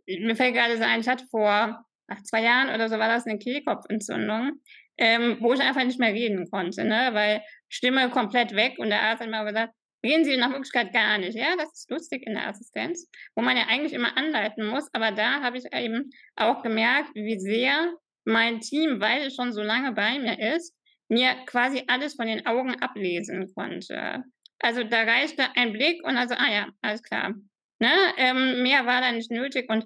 mir 0.06 0.36
fällt 0.36 0.56
gerade 0.56 0.78
so 0.78 0.84
ein, 0.84 1.02
ich 1.02 1.08
hatte 1.10 1.26
vor 1.30 1.86
ach, 2.08 2.24
zwei 2.24 2.42
Jahren 2.44 2.74
oder 2.74 2.90
so 2.90 2.98
war 2.98 3.08
das 3.08 3.26
eine 3.26 3.38
Kehlkopfentzündung, 3.38 4.54
ähm, 4.98 5.38
wo 5.40 5.54
ich 5.54 5.62
einfach 5.62 5.84
nicht 5.84 6.00
mehr 6.00 6.14
reden 6.14 6.50
konnte, 6.50 6.84
ne? 6.84 7.10
weil 7.14 7.42
Stimme 7.68 8.10
komplett 8.10 8.56
weg 8.56 8.76
und 8.78 8.90
der 8.90 9.02
Arzt 9.02 9.22
hat 9.22 9.30
mir 9.30 9.46
gesagt, 9.46 9.74
Reden 10.04 10.24
Sie 10.24 10.38
nach 10.38 10.50
Möglichkeit 10.50 10.94
gar 10.94 11.18
nicht. 11.18 11.36
Ja, 11.36 11.56
das 11.58 11.74
ist 11.74 11.92
lustig 11.92 12.26
in 12.26 12.34
der 12.34 12.48
Assistenz, 12.48 13.10
wo 13.36 13.42
man 13.42 13.58
ja 13.58 13.66
eigentlich 13.68 13.94
immer 13.94 14.16
anleiten 14.18 14.66
muss. 14.66 14.88
Aber 14.94 15.12
da 15.12 15.42
habe 15.42 15.58
ich 15.58 15.66
eben 15.74 16.10
auch 16.36 16.64
gemerkt, 16.64 17.14
wie 17.16 17.40
sehr 17.40 17.94
mein 18.26 18.62
Team, 18.62 19.02
weil 19.02 19.28
es 19.28 19.36
schon 19.36 19.52
so 19.52 19.62
lange 19.62 19.92
bei 19.92 20.20
mir 20.20 20.56
ist, 20.56 20.74
mir 21.10 21.36
quasi 21.46 21.84
alles 21.88 22.16
von 22.16 22.28
den 22.28 22.46
Augen 22.46 22.76
ablesen 22.82 23.52
konnte. 23.54 24.24
Also 24.60 24.84
da 24.84 25.04
reichte 25.04 25.44
ein 25.56 25.74
Blick 25.74 26.04
und 26.06 26.16
also, 26.16 26.36
ah 26.36 26.52
ja, 26.52 26.68
alles 26.82 27.02
klar. 27.04 27.34
Ne? 27.80 27.92
Ähm, 28.18 28.64
mehr 28.64 28.86
war 28.86 29.02
da 29.02 29.12
nicht 29.12 29.32
nötig 29.32 29.70
und 29.70 29.86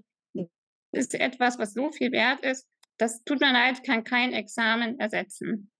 ist 0.91 1.15
etwas, 1.15 1.57
was 1.57 1.73
so 1.73 1.91
viel 1.91 2.11
wert 2.11 2.43
ist, 2.45 2.67
das 2.97 3.23
tut 3.23 3.41
mir 3.41 3.51
leid, 3.51 3.83
kann 3.83 4.03
kein 4.03 4.33
Examen 4.33 4.99
ersetzen. 4.99 5.71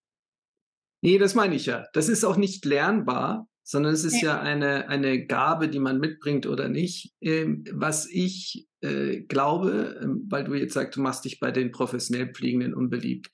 Nee, 1.02 1.18
das 1.18 1.36
meine 1.36 1.56
ich 1.56 1.68
ja. 1.68 1.86
Das 1.94 2.10
ist 2.10 2.24
auch 2.24 2.38
nicht 2.38 2.66
lernbar 2.66 3.48
sondern 3.64 3.94
es 3.94 4.04
ist 4.04 4.22
ja, 4.22 4.36
ja 4.36 4.42
eine, 4.42 4.90
eine 4.90 5.26
Gabe, 5.26 5.70
die 5.70 5.80
man 5.80 6.00
mitbringt 6.00 6.46
oder 6.46 6.68
nicht. 6.68 7.14
Ähm, 7.22 7.64
was 7.72 8.08
ich 8.10 8.68
äh, 8.82 9.22
glaube, 9.22 10.00
ähm, 10.02 10.28
weil 10.30 10.44
du 10.44 10.54
jetzt 10.54 10.74
sagst, 10.74 10.98
du 10.98 11.02
machst 11.02 11.26
dich 11.26 11.40
bei 11.40 11.52
den 11.52 11.72
professionell 11.72 12.34
Pflegenden 12.34 12.74
unbeliebt, 12.74 13.32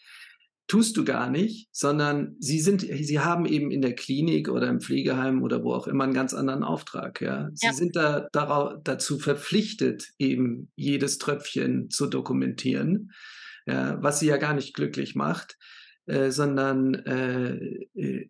tust 0.67 0.95
du 0.97 1.03
gar 1.03 1.31
nicht, 1.31 1.67
sondern 1.71 2.35
sie 2.39 2.59
sind, 2.59 2.81
sie 2.81 3.19
haben 3.19 3.47
eben 3.47 3.71
in 3.71 3.81
der 3.81 3.95
Klinik 3.95 4.49
oder 4.49 4.67
im 4.67 4.79
Pflegeheim 4.79 5.41
oder 5.41 5.63
wo 5.63 5.73
auch 5.73 5.87
immer 5.87 6.03
einen 6.03 6.13
ganz 6.13 6.35
anderen 6.35 6.63
Auftrag. 6.63 7.21
Ja, 7.21 7.49
sie 7.53 7.65
ja. 7.65 7.73
sind 7.73 7.95
da 7.95 8.29
darauf, 8.31 8.75
dazu 8.83 9.17
verpflichtet, 9.17 10.09
eben 10.19 10.71
jedes 10.75 11.17
Tröpfchen 11.17 11.89
zu 11.89 12.05
dokumentieren, 12.05 13.11
ja, 13.65 13.97
was 14.01 14.19
sie 14.19 14.27
ja 14.27 14.37
gar 14.37 14.53
nicht 14.53 14.75
glücklich 14.75 15.15
macht, 15.15 15.57
äh, 16.05 16.29
sondern 16.29 16.93
äh, 16.93 17.87
äh 17.95 18.29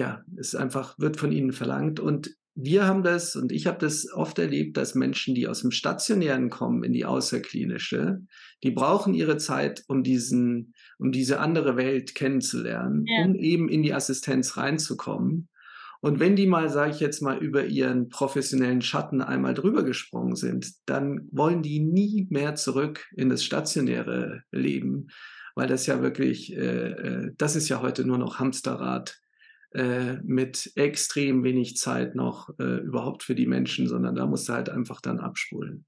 ja, 0.00 0.24
es 0.38 0.54
einfach 0.54 0.98
wird 0.98 1.18
von 1.18 1.30
ihnen 1.30 1.52
verlangt. 1.52 2.00
Und 2.00 2.34
wir 2.54 2.86
haben 2.86 3.02
das 3.02 3.36
und 3.36 3.52
ich 3.52 3.66
habe 3.66 3.78
das 3.78 4.10
oft 4.10 4.38
erlebt, 4.38 4.78
dass 4.78 4.94
Menschen, 4.94 5.34
die 5.34 5.46
aus 5.46 5.60
dem 5.60 5.70
Stationären 5.70 6.48
kommen 6.48 6.82
in 6.82 6.94
die 6.94 7.04
Außerklinische, 7.04 8.22
die 8.62 8.70
brauchen 8.70 9.12
ihre 9.12 9.36
Zeit, 9.36 9.84
um 9.88 10.02
diesen, 10.02 10.72
um 10.98 11.12
diese 11.12 11.38
andere 11.38 11.76
Welt 11.76 12.14
kennenzulernen, 12.14 13.04
ja. 13.06 13.26
um 13.26 13.34
eben 13.34 13.68
in 13.68 13.82
die 13.82 13.92
Assistenz 13.92 14.56
reinzukommen. 14.56 15.48
Und 16.00 16.18
wenn 16.18 16.34
die 16.34 16.46
mal, 16.46 16.70
sage 16.70 16.92
ich 16.92 17.00
jetzt 17.00 17.20
mal, 17.20 17.36
über 17.36 17.66
ihren 17.66 18.08
professionellen 18.08 18.80
Schatten 18.80 19.20
einmal 19.20 19.52
drüber 19.52 19.82
gesprungen 19.82 20.34
sind, 20.34 20.72
dann 20.86 21.28
wollen 21.30 21.62
die 21.62 21.80
nie 21.80 22.26
mehr 22.30 22.54
zurück 22.54 23.06
in 23.14 23.28
das 23.28 23.44
stationäre 23.44 24.44
Leben, 24.50 25.08
weil 25.54 25.68
das 25.68 25.84
ja 25.86 26.00
wirklich, 26.00 26.56
äh, 26.56 26.90
äh 26.90 27.32
das 27.36 27.54
ist 27.54 27.68
ja 27.68 27.82
heute 27.82 28.06
nur 28.06 28.16
noch 28.16 28.38
Hamsterrad 28.38 29.20
äh, 29.72 30.14
mit 30.22 30.72
extrem 30.74 31.44
wenig 31.44 31.76
Zeit 31.76 32.14
noch 32.14 32.50
äh, 32.58 32.78
überhaupt 32.78 33.22
für 33.22 33.34
die 33.34 33.46
Menschen, 33.46 33.86
sondern 33.86 34.14
da 34.14 34.26
musst 34.26 34.48
du 34.48 34.52
halt 34.52 34.68
einfach 34.68 35.00
dann 35.00 35.20
abspulen. 35.20 35.86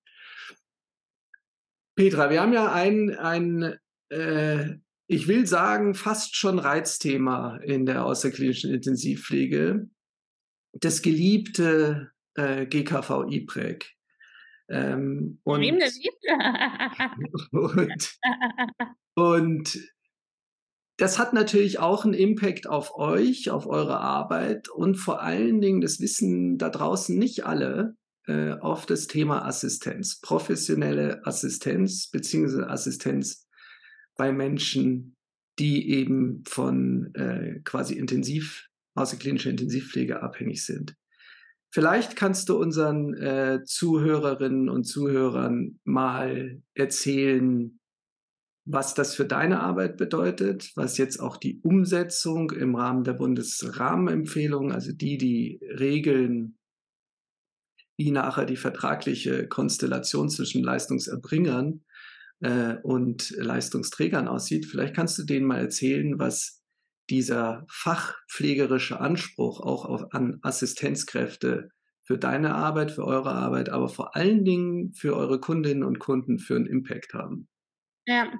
Petra, 1.96 2.30
wir 2.30 2.40
haben 2.40 2.52
ja 2.52 2.72
ein, 2.72 3.10
ein 3.16 3.76
äh, 4.08 4.76
ich 5.08 5.28
will 5.28 5.46
sagen, 5.46 5.94
fast 5.94 6.36
schon 6.36 6.58
Reizthema 6.58 7.56
in 7.58 7.84
der 7.84 8.06
außerklinischen 8.06 8.72
Intensivpflege, 8.72 9.88
das 10.72 11.02
geliebte 11.02 12.12
äh, 12.34 12.66
GKV 12.66 13.26
IPREG. 13.28 13.94
Ähm, 14.68 15.38
und, 15.44 15.60
und, 17.50 18.18
und 19.14 19.92
das 20.96 21.18
hat 21.18 21.32
natürlich 21.32 21.78
auch 21.78 22.04
einen 22.04 22.14
Impact 22.14 22.66
auf 22.66 22.94
euch, 22.96 23.50
auf 23.50 23.66
eure 23.66 24.00
Arbeit 24.00 24.68
und 24.68 24.96
vor 24.96 25.22
allen 25.22 25.60
Dingen, 25.60 25.80
das 25.80 26.00
wissen 26.00 26.58
da 26.58 26.68
draußen 26.68 27.18
nicht 27.18 27.44
alle, 27.46 27.96
äh, 28.26 28.52
auf 28.52 28.86
das 28.86 29.06
Thema 29.06 29.44
Assistenz, 29.44 30.20
professionelle 30.20 31.26
Assistenz 31.26 32.08
beziehungsweise 32.08 32.68
Assistenz 32.68 33.48
bei 34.16 34.32
Menschen, 34.32 35.16
die 35.58 35.90
eben 35.90 36.44
von 36.46 37.12
äh, 37.14 37.60
quasi 37.64 37.94
intensiv, 37.94 38.68
außerklinischer 38.94 39.50
Intensivpflege 39.50 40.22
abhängig 40.22 40.64
sind. 40.64 40.94
Vielleicht 41.70 42.16
kannst 42.16 42.48
du 42.50 42.58
unseren 42.58 43.14
äh, 43.14 43.64
Zuhörerinnen 43.64 44.68
und 44.68 44.84
Zuhörern 44.84 45.80
mal 45.84 46.62
erzählen, 46.74 47.80
was 48.64 48.94
das 48.94 49.14
für 49.14 49.24
deine 49.24 49.60
Arbeit 49.60 49.96
bedeutet, 49.96 50.70
was 50.76 50.96
jetzt 50.96 51.18
auch 51.18 51.36
die 51.36 51.60
Umsetzung 51.62 52.50
im 52.52 52.74
Rahmen 52.74 53.02
der 53.04 53.14
Bundesrahmenempfehlung, 53.14 54.72
also 54.72 54.92
die, 54.92 55.18
die 55.18 55.60
Regeln, 55.78 56.58
wie 57.96 58.10
nachher 58.10 58.46
die 58.46 58.56
vertragliche 58.56 59.48
Konstellation 59.48 60.30
zwischen 60.30 60.62
Leistungserbringern 60.62 61.84
äh, 62.40 62.76
und 62.82 63.30
Leistungsträgern 63.30 64.28
aussieht. 64.28 64.66
Vielleicht 64.66 64.94
kannst 64.94 65.18
du 65.18 65.24
denen 65.24 65.46
mal 65.46 65.58
erzählen, 65.58 66.18
was 66.18 66.62
dieser 67.10 67.64
fachpflegerische 67.68 69.00
Anspruch 69.00 69.60
auch 69.60 69.84
auf, 69.84 70.14
an 70.14 70.38
Assistenzkräfte 70.42 71.70
für 72.04 72.16
deine 72.16 72.54
Arbeit, 72.54 72.92
für 72.92 73.04
eure 73.04 73.32
Arbeit, 73.32 73.68
aber 73.70 73.88
vor 73.88 74.16
allen 74.16 74.44
Dingen 74.44 74.92
für 74.94 75.16
eure 75.16 75.40
Kundinnen 75.40 75.82
und 75.82 75.98
Kunden 75.98 76.38
für 76.38 76.56
einen 76.56 76.66
Impact 76.66 77.12
haben. 77.12 77.48
Ja, 78.06 78.32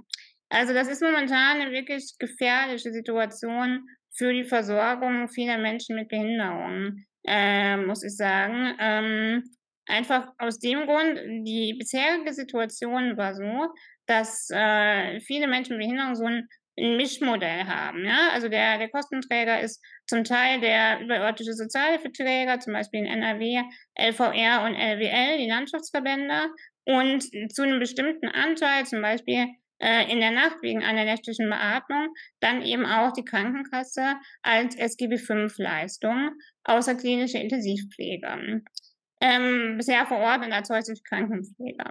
also 0.48 0.75
das 0.75 0.88
ist 0.88 1.03
momentan 1.03 1.61
eine 1.61 1.72
wirklich 1.72 2.14
gefährliche 2.18 2.92
Situation 2.92 3.87
für 4.14 4.33
die 4.33 4.44
Versorgung 4.44 5.29
vieler 5.29 5.59
Menschen 5.59 5.96
mit 5.96 6.09
Behinderungen, 6.09 7.07
äh, 7.27 7.77
muss 7.77 8.03
ich 8.03 8.16
sagen. 8.16 8.77
Ähm, 8.79 9.42
einfach 9.87 10.29
aus 10.38 10.59
dem 10.59 10.87
Grund, 10.87 11.18
die 11.46 11.75
bisherige 11.79 12.33
Situation 12.33 13.16
war 13.16 13.35
so, 13.35 13.72
dass 14.07 14.48
äh, 14.51 15.20
viele 15.20 15.48
Menschen 15.48 15.79
mit 15.79 15.87
Behinderung 15.87 16.14
so 16.14 16.25
ein, 16.25 16.48
ein 16.79 16.96
Mischmodell 16.96 17.64
haben. 17.64 18.05
Ja? 18.05 18.31
Also 18.33 18.48
der, 18.48 18.79
der 18.79 18.90
Kostenträger 18.90 19.61
ist 19.61 19.83
zum 20.07 20.25
Teil 20.25 20.61
der 20.61 21.01
überörtliche 21.01 21.55
Sozialhilfeträger, 21.55 22.61
zum 22.61 22.75
Beispiel 22.75 23.01
in 23.01 23.07
NRW, 23.07 23.62
LVR 23.98 24.64
und 24.64 24.75
LWL, 24.75 25.38
die 25.38 25.48
Landschaftsverbände. 25.48 26.51
Und 26.85 27.23
zu 27.53 27.62
einem 27.62 27.79
bestimmten 27.79 28.29
Anteil, 28.29 28.87
zum 28.87 29.03
Beispiel 29.03 29.47
äh, 29.83 30.11
in 30.12 30.21
der 30.21 30.31
Nacht 30.31 30.62
wegen 30.62 30.83
einer 30.83 31.05
nächtlichen 31.05 31.49
Beatmung, 31.49 32.14
dann 32.40 32.62
eben 32.62 32.87
auch 32.87 33.12
die 33.12 33.25
Krankenkasse 33.25 34.14
als 34.42 34.77
SGB-5-Leistung 34.77 36.31
außerklinische 36.64 37.38
Intensivpflege. 37.38 38.62
Ähm, 39.21 39.77
bisher 39.77 40.11
und 40.11 40.53
als 40.53 40.68
häusliche 40.68 41.03
Krankenpfleger. 41.05 41.90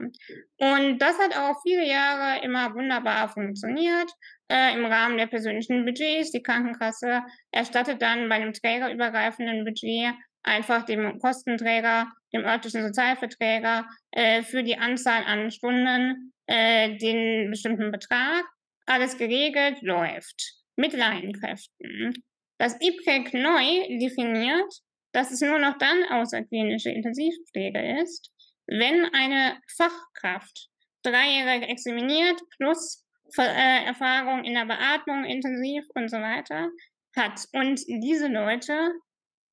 Und 0.57 0.99
das 0.99 1.17
hat 1.17 1.37
auch 1.37 1.61
viele 1.63 1.87
Jahre 1.87 2.43
immer 2.43 2.73
wunderbar 2.75 3.29
funktioniert 3.29 4.11
äh, 4.51 4.73
im 4.73 4.85
Rahmen 4.85 5.17
der 5.17 5.27
persönlichen 5.27 5.85
Budgets. 5.85 6.31
Die 6.31 6.43
Krankenkasse 6.43 7.21
erstattet 7.51 8.01
dann 8.01 8.27
bei 8.27 8.35
einem 8.35 8.51
trägerübergreifenden 8.51 9.63
Budget 9.63 10.13
einfach 10.43 10.85
dem 10.85 11.19
Kostenträger, 11.19 12.11
dem 12.33 12.45
örtlichen 12.45 12.83
Sozialverträger 12.83 13.87
äh, 14.11 14.43
für 14.43 14.63
die 14.63 14.77
Anzahl 14.77 15.23
an 15.25 15.51
Stunden 15.51 16.33
äh, 16.47 16.97
den 16.97 17.49
bestimmten 17.49 17.91
Betrag. 17.91 18.43
Alles 18.85 19.17
geregelt 19.17 19.81
läuft 19.81 20.53
mit 20.75 20.93
Laienkräften. 20.93 22.13
Das 22.57 22.77
IPREC 22.79 23.33
neu 23.33 23.97
definiert, 23.99 24.73
dass 25.13 25.31
es 25.31 25.41
nur 25.41 25.59
noch 25.59 25.77
dann 25.77 26.03
außerklinische 26.09 26.89
Intensivpflege 26.89 28.01
ist, 28.01 28.31
wenn 28.67 29.05
eine 29.13 29.57
Fachkraft 29.75 30.69
dreijährig 31.03 31.69
examiniert 31.69 32.39
plus 32.57 33.05
äh, 33.37 33.85
Erfahrung 33.85 34.43
in 34.43 34.53
der 34.53 34.65
Beatmung 34.65 35.25
intensiv 35.25 35.85
und 35.95 36.09
so 36.09 36.17
weiter 36.17 36.69
hat. 37.15 37.45
Und 37.53 37.81
diese 37.87 38.27
Leute 38.27 38.91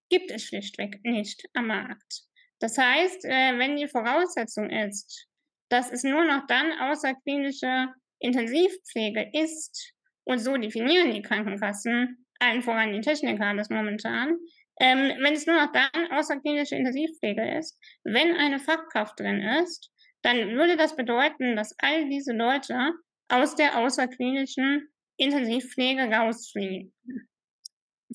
gibt 0.08 0.30
es 0.30 0.44
schlichtweg 0.44 1.00
nicht 1.04 1.44
am 1.54 1.68
Markt. 1.68 2.22
Das 2.60 2.76
heißt, 2.76 3.24
äh, 3.24 3.58
wenn 3.58 3.76
die 3.76 3.88
Voraussetzung 3.88 4.70
ist, 4.70 5.28
dass 5.68 5.92
es 5.92 6.02
nur 6.02 6.24
noch 6.24 6.46
dann 6.46 6.72
außerklinische 6.72 7.88
Intensivpflege 8.18 9.30
ist, 9.32 9.94
und 10.28 10.40
so 10.40 10.56
definieren 10.58 11.10
die 11.10 11.22
Krankenkassen, 11.22 12.26
allen 12.38 12.62
voran 12.62 12.92
die 12.92 13.00
Techniker 13.00 13.54
das 13.54 13.70
momentan, 13.70 14.36
ähm, 14.78 15.16
wenn 15.22 15.32
es 15.32 15.46
nur 15.46 15.56
noch 15.56 15.72
dann 15.72 16.12
außerklinische 16.12 16.76
Intensivpflege 16.76 17.58
ist, 17.58 17.80
wenn 18.04 18.36
eine 18.36 18.58
Fachkraft 18.58 19.18
drin 19.18 19.40
ist, 19.62 19.90
dann 20.22 20.36
würde 20.56 20.76
das 20.76 20.96
bedeuten, 20.96 21.56
dass 21.56 21.74
all 21.78 22.08
diese 22.10 22.34
Leute 22.34 22.92
aus 23.28 23.54
der 23.54 23.78
außerklinischen 23.78 24.88
Intensivpflege 25.16 26.02
rausfliegen. 26.02 26.92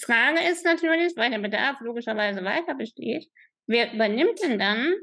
Frage 0.02 0.40
ist 0.50 0.66
natürlich, 0.66 1.14
weil 1.16 1.32
der 1.32 1.40
Bedarf 1.40 1.80
logischerweise 1.82 2.44
weiter 2.44 2.76
besteht, 2.76 3.28
wer 3.68 3.94
übernimmt 3.94 4.42
denn 4.44 4.58
dann 4.58 4.94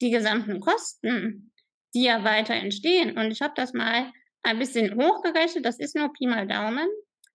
die 0.00 0.10
gesamten 0.10 0.60
Kosten, 0.60 1.52
die 1.94 2.04
ja 2.04 2.24
weiter 2.24 2.54
entstehen? 2.54 3.16
Und 3.18 3.30
ich 3.30 3.42
habe 3.42 3.54
das 3.56 3.72
mal 3.72 4.10
ein 4.42 4.58
bisschen 4.58 4.94
hochgerechnet, 4.94 5.64
das 5.64 5.78
ist 5.78 5.96
nur 5.96 6.12
Pi 6.12 6.26
mal 6.26 6.46
Daumen. 6.46 6.88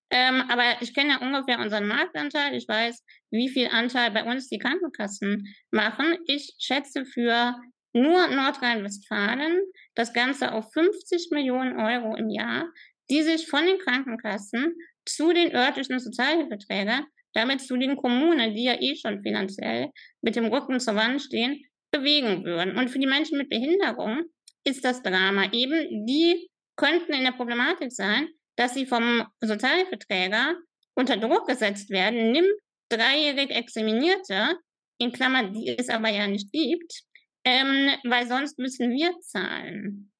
Ähm, 0.09 0.43
aber 0.47 0.81
ich 0.81 0.93
kenne 0.93 1.09
ja 1.09 1.21
ungefähr 1.21 1.59
unseren 1.59 1.87
Marktanteil. 1.87 2.53
Ich 2.53 2.67
weiß, 2.67 3.03
wie 3.31 3.49
viel 3.49 3.67
Anteil 3.69 4.11
bei 4.11 4.23
uns 4.23 4.47
die 4.47 4.59
Krankenkassen 4.59 5.43
machen. 5.71 6.17
Ich 6.27 6.55
schätze 6.59 7.05
für 7.05 7.55
nur 7.93 8.27
Nordrhein-Westfalen 8.27 9.59
das 9.95 10.13
Ganze 10.13 10.51
auf 10.51 10.71
50 10.71 11.29
Millionen 11.31 11.79
Euro 11.79 12.15
im 12.15 12.29
Jahr, 12.29 12.65
die 13.09 13.21
sich 13.21 13.47
von 13.47 13.65
den 13.65 13.77
Krankenkassen 13.79 14.75
zu 15.05 15.33
den 15.33 15.53
örtlichen 15.53 15.99
Sozialhilfeträgern, 15.99 17.05
damit 17.33 17.61
zu 17.61 17.77
den 17.77 17.95
Kommunen, 17.97 18.53
die 18.53 18.65
ja 18.65 18.79
eh 18.79 18.95
schon 18.95 19.21
finanziell 19.21 19.89
mit 20.21 20.35
dem 20.35 20.45
Rücken 20.45 20.79
zur 20.79 20.95
Wand 20.95 21.21
stehen, 21.21 21.63
bewegen 21.91 22.43
würden. 22.45 22.77
Und 22.77 22.89
für 22.89 22.99
die 22.99 23.07
Menschen 23.07 23.37
mit 23.37 23.49
Behinderung 23.49 24.23
ist 24.63 24.85
das 24.85 25.01
Drama 25.01 25.51
eben, 25.51 26.05
die 26.05 26.49
könnten 26.75 27.13
in 27.13 27.23
der 27.23 27.31
Problematik 27.31 27.91
sein, 27.91 28.27
dass 28.55 28.73
sie 28.73 28.85
vom 28.85 29.25
Sozialhilfeträger 29.41 30.55
unter 30.95 31.17
Druck 31.17 31.47
gesetzt 31.47 31.89
werden, 31.89 32.31
nimm 32.31 32.45
dreijährig 32.89 33.49
Examinierte, 33.49 34.57
in 34.99 35.11
Klammern, 35.11 35.53
die 35.53 35.75
es 35.77 35.89
aber 35.89 36.09
ja 36.09 36.27
nicht 36.27 36.51
gibt, 36.51 37.03
ähm, 37.43 37.89
weil 38.03 38.27
sonst 38.27 38.59
müssen 38.59 38.91
wir 38.91 39.19
zahlen. 39.19 40.11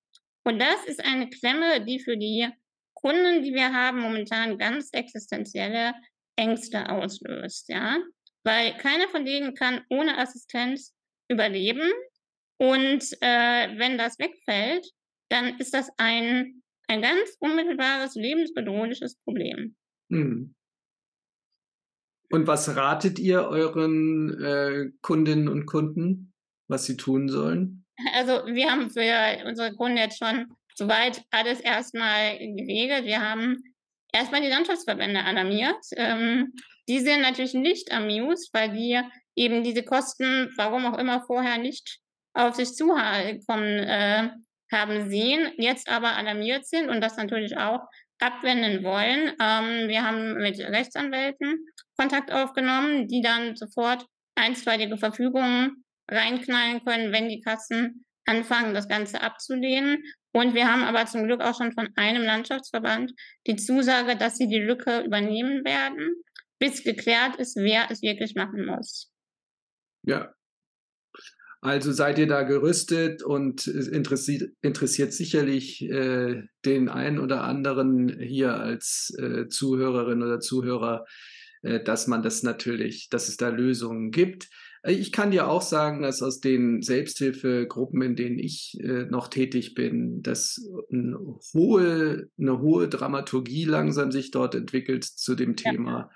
Und 0.43 0.59
das 0.59 0.85
ist 0.85 1.03
eine 1.03 1.29
Klemme, 1.29 1.85
die 1.85 1.99
für 1.99 2.17
die 2.17 2.47
Kunden, 3.03 3.43
die 3.43 3.53
wir 3.53 3.73
haben, 3.73 3.99
momentan 3.99 4.57
ganz 4.57 4.89
existenzielle 4.93 5.93
Ängste 6.37 6.89
auslöst, 6.89 7.67
ja. 7.67 7.97
Weil 8.45 8.77
keiner 8.77 9.09
von 9.09 9.25
denen 9.25 9.55
kann 9.55 9.81
ohne 9.89 10.17
Assistenz 10.17 10.93
überleben. 11.29 11.91
Und 12.57 13.03
äh, 13.21 13.77
wenn 13.77 13.97
das 13.97 14.17
wegfällt, 14.19 14.89
dann 15.29 15.57
ist 15.59 15.73
das 15.73 15.89
ein, 15.97 16.63
ein 16.87 17.01
ganz 17.01 17.35
unmittelbares, 17.39 18.15
lebensbedrohliches 18.15 19.17
Problem. 19.23 19.75
Hm. 20.09 20.55
Und 22.31 22.47
was 22.47 22.75
ratet 22.75 23.19
ihr 23.19 23.43
euren 23.47 24.41
äh, 24.41 24.91
Kundinnen 25.01 25.49
und 25.49 25.65
Kunden, 25.65 26.33
was 26.67 26.85
sie 26.85 26.95
tun 26.95 27.27
sollen? 27.27 27.85
Also 28.13 28.45
wir 28.47 28.71
haben 28.71 28.89
für 28.89 29.45
unsere 29.45 29.75
Kunden 29.75 29.97
jetzt 29.97 30.17
schon 30.17 30.47
soweit 30.75 31.21
alles 31.31 31.59
erstmal 31.59 32.37
geregelt. 32.37 33.05
Wir 33.05 33.21
haben 33.21 33.57
erstmal 34.11 34.41
die 34.41 34.47
Landschaftsverbände 34.47 35.23
alarmiert. 35.23 35.83
Ähm, 35.95 36.53
die 36.87 36.99
sind 36.99 37.21
natürlich 37.21 37.53
nicht 37.53 37.91
amused, 37.91 38.53
weil 38.53 38.71
die 38.71 38.99
eben 39.35 39.63
diese 39.63 39.83
Kosten, 39.83 40.51
warum 40.57 40.85
auch 40.85 40.97
immer 40.97 41.23
vorher 41.25 41.57
nicht 41.57 41.99
auf 42.33 42.55
sich 42.55 42.73
zukommen 42.73 43.79
äh, 43.79 44.29
haben 44.71 45.09
sehen, 45.09 45.51
jetzt 45.57 45.87
aber 45.87 46.15
alarmiert 46.15 46.67
sind 46.67 46.89
und 46.89 47.01
das 47.01 47.15
natürlich 47.15 47.57
auch 47.57 47.81
abwenden 48.19 48.83
wollen. 48.83 49.33
Ähm, 49.39 49.87
wir 49.87 50.03
haben 50.03 50.35
mit 50.35 50.59
Rechtsanwälten 50.59 51.65
Kontakt 51.97 52.31
aufgenommen, 52.31 53.07
die 53.07 53.21
dann 53.21 53.55
sofort 53.55 54.05
einstweilige 54.35 54.97
Verfügungen 54.97 55.83
reinknallen 56.09 56.83
können, 56.83 57.13
wenn 57.13 57.29
die 57.29 57.41
Kassen 57.41 58.05
anfangen, 58.25 58.73
das 58.73 58.87
Ganze 58.87 59.21
abzulehnen. 59.21 60.03
Und 60.33 60.55
wir 60.55 60.67
haben 60.67 60.83
aber 60.83 61.05
zum 61.05 61.25
Glück 61.25 61.41
auch 61.41 61.55
schon 61.55 61.73
von 61.73 61.89
einem 61.95 62.23
Landschaftsverband 62.23 63.13
die 63.45 63.55
Zusage, 63.55 64.17
dass 64.17 64.37
sie 64.37 64.47
die 64.47 64.59
Lücke 64.59 65.01
übernehmen 65.05 65.63
werden, 65.63 66.23
bis 66.59 66.83
geklärt 66.83 67.35
ist, 67.35 67.55
wer 67.55 67.91
es 67.91 68.01
wirklich 68.01 68.33
machen 68.35 68.65
muss. 68.65 69.11
Ja. 70.03 70.33
Also 71.61 71.93
seid 71.93 72.19
ihr 72.19 72.27
da 72.27 72.41
gerüstet 72.43 73.23
und 73.23 73.67
interessiert, 73.67 74.51
interessiert 74.61 75.13
sicherlich 75.13 75.81
äh, 75.83 76.43
den 76.65 76.89
einen 76.89 77.19
oder 77.19 77.43
anderen 77.43 78.19
hier 78.19 78.55
als 78.55 79.15
äh, 79.17 79.47
Zuhörerin 79.47 80.21
oder 80.23 80.41
Zuhörer, 80.41 81.05
äh, 81.61 81.81
dass 81.81 82.07
man 82.07 82.21
das 82.21 82.43
natürlich, 82.43 83.07
dass 83.09 83.29
es 83.29 83.37
da 83.37 83.47
Lösungen 83.47 84.11
gibt. 84.11 84.49
Ich 84.85 85.13
kann 85.13 85.31
dir 85.31 85.47
auch 85.47 85.61
sagen, 85.61 86.01
dass 86.01 86.21
aus 86.21 86.41
den 86.41 86.81
Selbsthilfegruppen, 86.81 88.01
in 88.01 88.15
denen 88.17 88.37
ich 88.37 88.77
äh, 88.81 89.05
noch 89.05 89.29
tätig 89.29 89.75
bin, 89.75 90.21
dass 90.21 90.61
eine 90.91 91.17
hohe, 91.53 92.29
eine 92.37 92.59
hohe 92.59 92.89
Dramaturgie 92.89 93.63
langsam 93.63 94.11
sich 94.11 94.31
dort 94.31 94.55
entwickelt 94.55 95.05
zu 95.05 95.35
dem 95.35 95.55
Thema, 95.55 96.11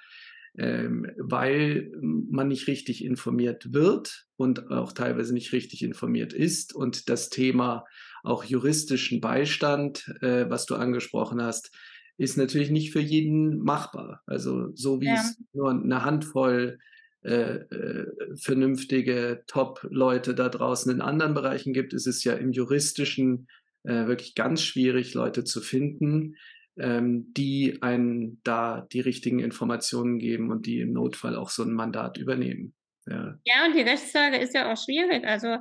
ja. 0.55 0.65
ähm, 0.65 1.09
weil 1.17 1.91
man 2.01 2.49
nicht 2.49 2.67
richtig 2.67 3.05
informiert 3.05 3.73
wird 3.73 4.27
und 4.35 4.69
auch 4.69 4.91
teilweise 4.91 5.33
nicht 5.33 5.53
richtig 5.53 5.81
informiert 5.81 6.33
ist 6.33 6.75
und 6.75 7.07
das 7.07 7.29
Thema 7.29 7.85
auch 8.23 8.43
juristischen 8.43 9.21
Beistand, 9.21 10.13
äh, 10.19 10.49
was 10.49 10.65
du 10.65 10.75
angesprochen 10.75 11.41
hast, 11.41 11.73
ist 12.17 12.35
natürlich 12.35 12.71
nicht 12.71 12.91
für 12.91 12.99
jeden 12.99 13.59
machbar. 13.59 14.23
Also 14.25 14.75
so 14.75 14.99
wie 14.99 15.05
ja. 15.05 15.13
es 15.15 15.37
nur 15.53 15.71
eine 15.71 16.03
Handvoll 16.03 16.79
äh, 17.27 17.57
äh, 17.57 18.05
vernünftige 18.41 19.43
Top-Leute 19.47 20.33
da 20.33 20.47
draußen 20.47 20.89
in 20.89 21.01
anderen 21.01 21.33
Bereichen 21.33 21.73
gibt, 21.73 21.93
ist 21.93 22.07
es 22.07 22.23
ja 22.23 22.33
im 22.33 22.53
juristischen 22.53 23.49
äh, 23.83 24.07
wirklich 24.07 24.33
ganz 24.33 24.63
schwierig, 24.63 25.13
Leute 25.13 25.43
zu 25.43 25.59
finden, 25.59 26.37
ähm, 26.79 27.33
die 27.33 27.81
einen 27.81 28.39
da 28.45 28.87
die 28.93 29.01
richtigen 29.01 29.39
Informationen 29.39 30.19
geben 30.19 30.51
und 30.51 30.67
die 30.67 30.79
im 30.79 30.93
Notfall 30.93 31.35
auch 31.35 31.49
so 31.49 31.63
ein 31.63 31.73
Mandat 31.73 32.17
übernehmen. 32.17 32.73
Ja, 33.07 33.37
ja 33.43 33.65
und 33.65 33.75
die 33.75 33.81
Rechtslage 33.81 34.37
ist 34.37 34.53
ja 34.53 34.71
auch 34.71 34.77
schwierig. 34.77 35.25
Also 35.25 35.57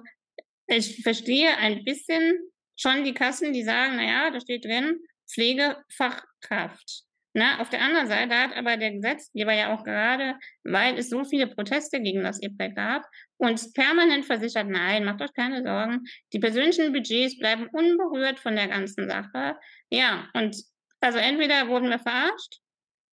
ich 0.68 1.02
verstehe 1.02 1.56
ein 1.56 1.82
bisschen 1.82 2.38
schon 2.76 3.02
die 3.02 3.14
Kassen, 3.14 3.52
die 3.52 3.64
sagen, 3.64 3.96
naja, 3.96 4.30
da 4.30 4.40
steht 4.40 4.64
drin, 4.64 5.00
Pflegefachkraft. 5.28 7.06
Na, 7.38 7.60
auf 7.60 7.68
der 7.68 7.82
anderen 7.82 8.06
Seite 8.06 8.34
hat 8.34 8.56
aber 8.56 8.78
der 8.78 8.92
Gesetzgeber 8.92 9.52
ja 9.52 9.74
auch 9.74 9.84
gerade, 9.84 10.38
weil 10.64 10.96
es 10.96 11.10
so 11.10 11.22
viele 11.22 11.46
Proteste 11.46 12.00
gegen 12.00 12.22
das 12.22 12.40
EPREC 12.40 12.74
gab, 12.74 13.02
uns 13.36 13.74
permanent 13.74 14.24
versichert, 14.24 14.68
nein, 14.70 15.04
macht 15.04 15.20
euch 15.20 15.34
keine 15.34 15.62
Sorgen, 15.62 16.04
die 16.32 16.38
persönlichen 16.38 16.94
Budgets 16.94 17.38
bleiben 17.38 17.68
unberührt 17.70 18.40
von 18.40 18.56
der 18.56 18.68
ganzen 18.68 19.06
Sache. 19.06 19.58
Ja, 19.90 20.30
und 20.32 20.56
also 21.00 21.18
entweder 21.18 21.68
wurden 21.68 21.90
wir 21.90 21.98
verarscht 21.98 22.60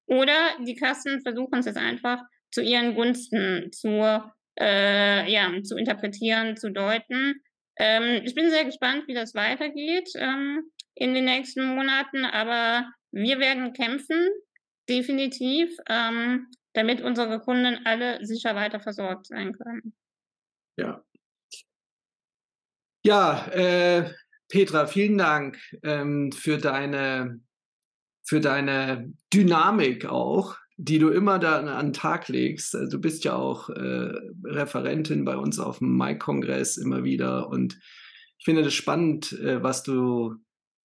oder 0.05 0.55
die 0.65 0.75
Kassen 0.75 1.21
versuchen 1.21 1.59
es 1.59 1.65
jetzt 1.65 1.77
einfach 1.77 2.21
zu 2.49 2.61
ihren 2.61 2.95
Gunsten 2.95 3.73
zu, 3.73 3.89
äh, 4.57 5.29
ja, 5.29 5.51
zu 5.63 5.75
interpretieren, 5.75 6.55
zu 6.55 6.71
deuten. 6.71 7.41
Ähm, 7.77 8.21
ich 8.23 8.35
bin 8.35 8.49
sehr 8.49 8.63
gespannt, 8.63 9.03
wie 9.07 9.15
das 9.15 9.35
weitergeht 9.35 10.09
ähm, 10.15 10.63
in 10.95 11.13
den 11.13 11.25
nächsten 11.25 11.75
Monaten, 11.75 12.23
aber 12.23 12.87
wir 13.13 13.39
werden 13.39 13.73
kämpfen, 13.73 14.29
definitiv, 14.89 15.75
ähm, 15.87 16.47
damit 16.73 17.01
unsere 17.01 17.39
Kunden 17.39 17.85
alle 17.85 18.25
sicher 18.25 18.55
weiter 18.55 18.79
versorgt 18.79 19.27
sein 19.27 19.53
können. 19.53 19.93
Ja. 20.77 21.03
Ja, 23.05 23.47
äh, 23.47 24.11
Petra, 24.49 24.87
vielen 24.87 25.17
Dank 25.17 25.59
ähm, 25.83 26.31
für 26.31 26.57
deine 26.57 27.39
für 28.25 28.39
deine 28.39 29.13
Dynamik 29.33 30.05
auch, 30.05 30.55
die 30.77 30.97
du 30.97 31.09
immer 31.09 31.39
da 31.39 31.59
an 31.59 31.87
den 31.87 31.93
Tag 31.93 32.29
legst. 32.29 32.73
Also 32.73 32.91
du 32.91 33.01
bist 33.01 33.25
ja 33.25 33.35
auch 33.35 33.69
äh, 33.69 34.13
Referentin 34.45 35.25
bei 35.25 35.35
uns 35.35 35.59
auf 35.59 35.79
dem 35.79 35.95
Mai-Kongress 35.97 36.77
immer 36.77 37.03
wieder 37.03 37.49
und 37.49 37.77
ich 38.37 38.45
finde 38.45 38.63
das 38.63 38.73
spannend, 38.73 39.33
äh, 39.33 39.61
was 39.61 39.83
du 39.83 40.35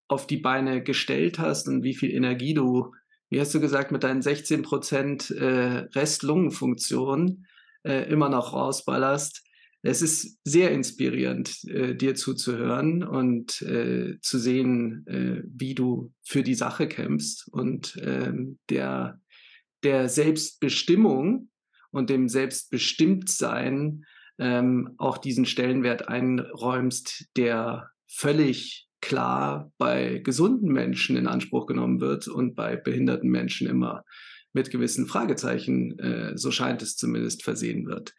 auf 0.09 0.27
die 0.27 0.39
Beine 0.39 0.83
gestellt 0.83 1.39
hast 1.39 1.69
und 1.69 1.83
wie 1.83 1.95
viel 1.95 2.11
Energie 2.11 2.55
du, 2.55 2.95
wie 3.31 3.41
hast 3.41 3.55
du 3.55 3.61
gesagt, 3.61 3.93
mit 3.93 4.03
deinen 4.03 4.23
16 4.23 4.63
Prozent 4.63 5.31
äh, 5.31 5.87
Restlungenfunktion 5.95 7.47
äh, 7.85 8.11
immer 8.11 8.31
noch 8.31 8.55
rausballerst. 8.55 9.45
Es 9.83 10.03
ist 10.03 10.39
sehr 10.45 10.73
inspirierend, 10.73 11.63
äh, 11.69 11.95
dir 11.95 12.15
zuzuhören 12.15 13.05
und 13.05 13.63
äh, 13.63 14.19
zu 14.21 14.39
sehen, 14.39 15.07
äh, 15.07 15.43
wie 15.47 15.75
du 15.75 16.13
für 16.25 16.43
die 16.43 16.57
Sache 16.57 16.89
kämpfst 16.89 17.47
und 17.53 17.97
ähm, 18.03 18.59
der, 18.71 19.21
der 19.85 20.09
Selbstbestimmung 20.09 21.51
und 21.91 22.11
dem 22.11 22.29
Selbstbestimmtsein 22.29 24.05
ähm, 24.39 24.95
auch 24.99 25.19
diesen 25.19 25.47
Stellenwert 25.47 26.09
einräumst, 26.09 27.27
der 27.37 27.91
völlig 28.07 28.88
klar 29.01 29.73
bei 29.79 30.19
gesunden 30.19 30.73
Menschen 30.73 31.17
in 31.17 31.27
Anspruch 31.27 31.67
genommen 31.67 32.01
wird 32.01 32.29
und 32.29 32.55
bei 32.55 32.77
behinderten 32.77 33.31
Menschen 33.31 33.69
immer 33.69 34.05
mit 34.53 34.71
gewissen 34.71 35.07
Fragezeichen, 35.07 35.99
äh, 35.99 36.37
so 36.37 36.51
scheint 36.51 36.83
es 36.83 36.97
zumindest, 36.97 37.43
versehen 37.43 37.87
wird. 37.87 38.15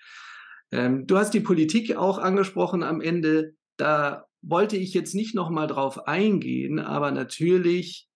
Ähm, 0.72 1.08
du 1.08 1.18
hast 1.18 1.34
die 1.34 1.39
Politik 1.39 1.96
auch 1.96 2.18
angesprochen 2.18 2.84
am 2.84 3.02
Ende. 3.02 3.56
Da 3.78 4.26
wollte 4.42 4.78
ich 4.78 4.94
jetzt 4.94 5.15
nicht 5.15 5.36
nochmal 5.36 5.68
drauf 5.68 6.08
eingehen, 6.08 6.80
aber 6.80 7.12
natürlich 7.12 8.08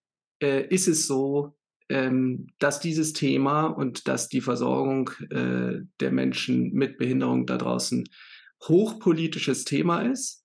äh, 0.41 0.65
ist 0.67 0.88
es 0.88 1.08
so, 1.08 1.56
ähm, 1.89 2.47
dass 2.60 2.80
dieses 2.80 3.13
Thema 3.13 3.65
und 3.65 4.08
dass 4.08 4.30
die 4.30 4.41
Versorgung 4.41 5.10
äh, 5.30 5.82
der 5.99 6.12
Menschen 6.12 6.71
mit 6.73 6.97
Behinderung 6.97 7.45
da 7.45 7.58
draußen 7.58 8.08
hochpolitisches 8.67 9.65
Thema 9.65 10.02
ist. 10.02 10.42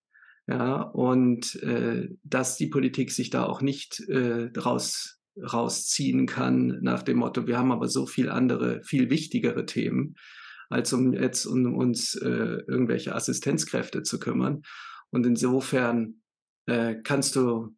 Ja, 0.49 0.81
und 0.81 1.57
äh, 1.63 2.09
dass 2.25 2.57
die 2.57 2.69
Politik 2.69 3.11
sich 3.11 3.29
da 3.29 3.45
auch 3.45 3.61
nicht 3.61 4.01
äh, 4.09 4.51
raus, 4.59 5.21
rausziehen 5.37 6.27
kann 6.27 6.79
nach 6.81 7.03
dem 7.03 7.19
Motto, 7.19 7.47
wir 7.47 7.59
haben 7.59 7.71
aber 7.71 7.87
so 7.87 8.07
viel 8.07 8.31
andere, 8.31 8.83
viel 8.83 9.11
wichtigere 9.11 9.67
Themen, 9.67 10.15
als 10.71 10.95
um 10.95 11.13
jetzt 11.13 11.45
um 11.45 11.75
uns 11.75 12.15
äh, 12.15 12.63
irgendwelche 12.67 13.15
Assistenzkräfte 13.15 14.03
zu 14.03 14.19
kümmern. 14.19 14.63
Und 15.11 15.27
insofern 15.27 16.23
äh, 16.65 16.95
kannst 17.03 17.37
du 17.37 17.77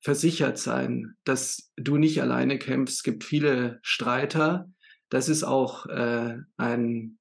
versichert 0.00 0.58
sein, 0.58 1.14
dass 1.24 1.72
du 1.76 1.96
nicht 1.96 2.22
alleine 2.22 2.56
kämpfst. 2.58 2.98
Es 2.98 3.02
gibt 3.02 3.24
viele 3.24 3.80
Streiter. 3.82 4.70
Das 5.08 5.28
ist 5.28 5.42
auch 5.42 5.86
äh, 5.86 6.38
ein 6.56 7.18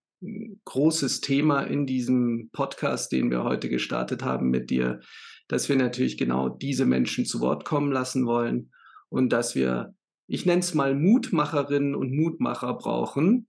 großes 0.66 1.22
Thema 1.22 1.62
in 1.62 1.86
diesem 1.86 2.50
Podcast, 2.52 3.12
den 3.12 3.32
wir 3.32 3.44
heute 3.44 3.70
gestartet 3.70 4.24
haben 4.24 4.50
mit 4.50 4.70
dir, 4.70 5.02
dass 5.48 5.68
wir 5.68 5.76
natürlich 5.76 6.18
genau 6.18 6.50
diese 6.50 6.86
Menschen 6.86 7.26
zu 7.26 7.40
Wort 7.42 7.66
kommen 7.66 7.92
lassen 7.92 8.26
wollen 8.26 8.72
und 9.10 9.34
dass 9.34 9.56
wir, 9.56 9.94
ich 10.28 10.46
nenne 10.46 10.60
es 10.60 10.74
mal 10.74 10.96
Mutmacherinnen 10.96 11.96
und 11.96 12.16
Mutmacher 12.16 12.74
brauchen, 12.76 13.48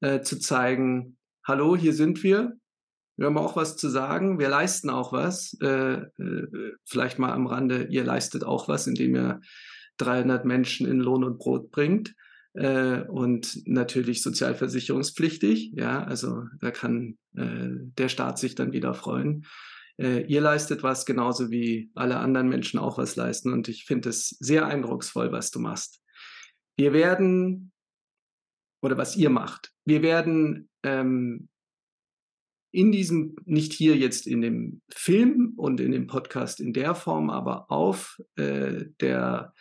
äh, 0.00 0.20
zu 0.20 0.38
zeigen, 0.38 1.16
hallo, 1.44 1.76
hier 1.76 1.94
sind 1.94 2.22
wir, 2.22 2.56
wir 3.16 3.26
haben 3.26 3.38
auch 3.38 3.56
was 3.56 3.76
zu 3.76 3.88
sagen, 3.88 4.38
wir 4.38 4.48
leisten 4.48 4.90
auch 4.90 5.12
was, 5.12 5.56
äh, 5.60 5.66
äh, 5.66 6.72
vielleicht 6.84 7.18
mal 7.18 7.32
am 7.32 7.46
Rande, 7.46 7.88
ihr 7.90 8.04
leistet 8.04 8.44
auch 8.44 8.68
was, 8.68 8.86
indem 8.86 9.14
ihr 9.14 9.40
300 9.98 10.44
Menschen 10.44 10.86
in 10.86 11.00
Lohn 11.00 11.24
und 11.24 11.38
Brot 11.38 11.70
bringt 11.70 12.14
äh, 12.54 13.02
und 13.02 13.62
natürlich 13.66 14.22
sozialversicherungspflichtig. 14.22 15.72
Ja, 15.74 16.02
also 16.02 16.44
da 16.60 16.70
kann 16.70 17.18
äh, 17.36 17.68
der 17.98 18.08
Staat 18.08 18.38
sich 18.38 18.54
dann 18.54 18.72
wieder 18.72 18.94
freuen. 18.94 19.46
Äh, 19.98 20.26
ihr 20.26 20.40
leistet 20.40 20.82
was 20.82 21.06
genauso 21.06 21.50
wie 21.50 21.90
alle 21.94 22.18
anderen 22.18 22.48
Menschen 22.48 22.80
auch 22.80 22.98
was 22.98 23.16
leisten 23.16 23.52
und 23.52 23.68
ich 23.68 23.84
finde 23.84 24.08
es 24.08 24.30
sehr 24.40 24.66
eindrucksvoll, 24.66 25.30
was 25.30 25.50
du 25.50 25.60
machst. 25.60 26.02
Wir 26.76 26.92
werden 26.92 27.72
oder 28.82 28.96
was 28.96 29.16
ihr 29.16 29.30
macht. 29.30 29.72
Wir 29.84 30.02
werden 30.02 30.70
ähm, 30.82 31.48
in 32.72 32.92
diesem, 32.92 33.36
nicht 33.44 33.72
hier 33.72 33.96
jetzt 33.96 34.26
in 34.26 34.40
dem 34.40 34.80
Film 34.88 35.52
und 35.56 35.80
in 35.80 35.92
dem 35.92 36.06
Podcast 36.06 36.60
in 36.60 36.72
der 36.72 36.94
Form, 36.94 37.28
aber 37.28 37.70
auf 37.70 38.20
äh, 38.36 38.86
der 39.00 39.52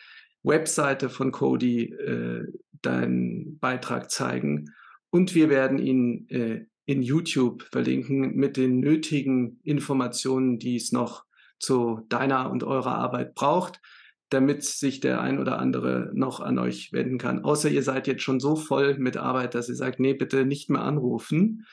Webseite 0.43 1.09
von 1.09 1.31
Cody 1.31 1.91
äh, 1.91 2.45
deinen 2.81 3.59
Beitrag 3.59 4.11
zeigen. 4.11 4.73
Und 5.09 5.35
wir 5.35 5.49
werden 5.49 5.79
ihn 5.79 6.27
äh, 6.29 6.65
in 6.85 7.01
YouTube 7.01 7.63
verlinken 7.63 8.35
mit 8.35 8.57
den 8.57 8.79
nötigen 8.79 9.59
Informationen, 9.63 10.59
die 10.59 10.75
es 10.75 10.91
noch 10.91 11.25
zu 11.59 12.01
deiner 12.09 12.49
und 12.49 12.63
eurer 12.63 12.95
Arbeit 12.95 13.35
braucht, 13.35 13.81
damit 14.29 14.63
sich 14.63 14.99
der 14.99 15.21
ein 15.21 15.39
oder 15.39 15.59
andere 15.59 16.11
noch 16.13 16.39
an 16.39 16.59
euch 16.59 16.93
wenden 16.93 17.17
kann. 17.17 17.43
Außer 17.43 17.69
ihr 17.69 17.83
seid 17.83 18.07
jetzt 18.07 18.23
schon 18.23 18.39
so 18.39 18.55
voll 18.55 18.97
mit 18.97 19.17
Arbeit, 19.17 19.55
dass 19.55 19.69
ihr 19.69 19.75
sagt, 19.75 19.99
nee, 19.99 20.13
bitte 20.13 20.45
nicht 20.45 20.69
mehr 20.69 20.83
anrufen 20.83 21.65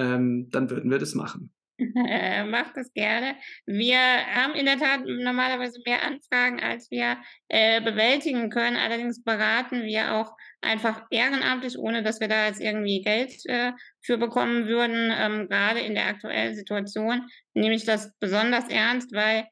ähm, 0.00 0.48
dann 0.50 0.70
würden 0.70 0.90
wir 0.90 0.98
das 0.98 1.14
machen. 1.14 1.52
Macht 2.50 2.76
das 2.76 2.92
gerne. 2.92 3.36
Wir 3.66 3.98
haben 3.98 4.54
in 4.54 4.66
der 4.66 4.78
Tat 4.78 5.00
normalerweise 5.04 5.80
mehr 5.86 6.02
Anfragen, 6.02 6.60
als 6.60 6.90
wir 6.90 7.18
äh, 7.48 7.80
bewältigen 7.80 8.50
können. 8.50 8.76
Allerdings 8.76 9.22
beraten 9.22 9.82
wir 9.82 10.14
auch 10.14 10.36
einfach 10.60 11.06
ehrenamtlich, 11.10 11.78
ohne 11.78 12.02
dass 12.02 12.20
wir 12.20 12.28
da 12.28 12.46
jetzt 12.46 12.60
irgendwie 12.60 13.02
Geld 13.02 13.32
äh, 13.46 13.72
für 14.02 14.18
bekommen 14.18 14.66
würden. 14.66 15.12
Ähm, 15.16 15.48
gerade 15.48 15.80
in 15.80 15.94
der 15.94 16.06
aktuellen 16.06 16.54
Situation 16.54 17.26
nehme 17.54 17.74
ich 17.74 17.84
das 17.84 18.12
besonders 18.18 18.68
ernst, 18.68 19.12
weil 19.12 19.46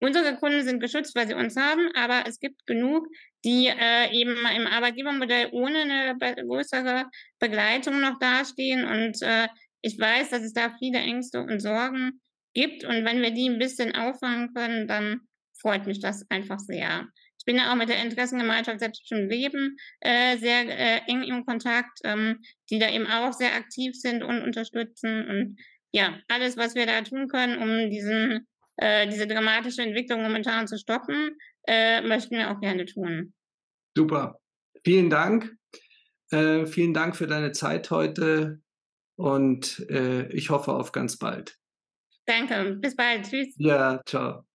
unsere 0.00 0.36
Kunden 0.36 0.62
sind 0.62 0.80
geschützt, 0.80 1.14
weil 1.14 1.28
sie 1.28 1.34
uns 1.34 1.56
haben, 1.56 1.90
aber 1.94 2.24
es 2.26 2.40
gibt 2.40 2.66
genug, 2.66 3.06
die 3.44 3.68
äh, 3.68 4.10
eben 4.12 4.36
im 4.56 4.66
Arbeitgebermodell 4.66 5.48
ohne 5.52 5.80
eine 5.80 6.16
größere 6.18 7.06
Begleitung 7.38 8.00
noch 8.00 8.18
dastehen 8.18 8.86
und 8.86 9.22
äh, 9.22 9.48
ich 9.82 9.98
weiß, 9.98 10.30
dass 10.30 10.42
es 10.42 10.52
da 10.52 10.74
viele 10.78 10.98
Ängste 10.98 11.40
und 11.40 11.60
Sorgen 11.60 12.20
gibt 12.54 12.84
und 12.84 13.04
wenn 13.04 13.22
wir 13.22 13.30
die 13.30 13.48
ein 13.48 13.58
bisschen 13.58 13.94
auffangen 13.94 14.52
können, 14.54 14.86
dann 14.86 15.20
freut 15.60 15.86
mich 15.86 16.00
das 16.00 16.24
einfach 16.30 16.58
sehr. 16.58 17.08
Ich 17.38 17.44
bin 17.46 17.56
ja 17.56 17.72
auch 17.72 17.76
mit 17.76 17.88
der 17.88 18.02
Interessengemeinschaft 18.02 18.80
Selbstbestimmt 18.80 19.30
Leben 19.30 19.76
äh, 20.00 20.36
sehr 20.36 20.68
äh, 20.68 21.00
eng 21.06 21.22
im 21.22 21.46
Kontakt, 21.46 21.98
ähm, 22.04 22.40
die 22.68 22.78
da 22.78 22.90
eben 22.90 23.06
auch 23.06 23.32
sehr 23.32 23.54
aktiv 23.54 23.94
sind 23.94 24.22
und 24.22 24.42
unterstützen. 24.42 25.26
Und 25.26 25.56
ja, 25.92 26.18
alles, 26.28 26.58
was 26.58 26.74
wir 26.74 26.84
da 26.84 27.00
tun 27.00 27.28
können, 27.28 27.58
um 27.58 27.90
diesen, 27.90 28.46
äh, 28.76 29.08
diese 29.08 29.26
dramatische 29.26 29.82
Entwicklung 29.82 30.22
momentan 30.22 30.68
zu 30.68 30.76
stoppen, 30.76 31.38
äh, 31.66 32.02
möchten 32.02 32.36
wir 32.36 32.50
auch 32.50 32.60
gerne 32.60 32.84
tun. 32.84 33.32
Super. 33.96 34.38
Vielen 34.84 35.08
Dank. 35.08 35.54
Äh, 36.30 36.66
vielen 36.66 36.92
Dank 36.92 37.16
für 37.16 37.26
deine 37.26 37.52
Zeit 37.52 37.90
heute 37.90 38.60
und 39.20 39.86
äh, 39.90 40.26
ich 40.32 40.48
hoffe 40.50 40.72
auf 40.72 40.92
ganz 40.92 41.18
bald. 41.18 41.58
Danke, 42.26 42.76
bis 42.80 42.96
bald. 42.96 43.28
Tschüss. 43.28 43.54
Ja, 43.58 44.00
ciao. 44.06 44.49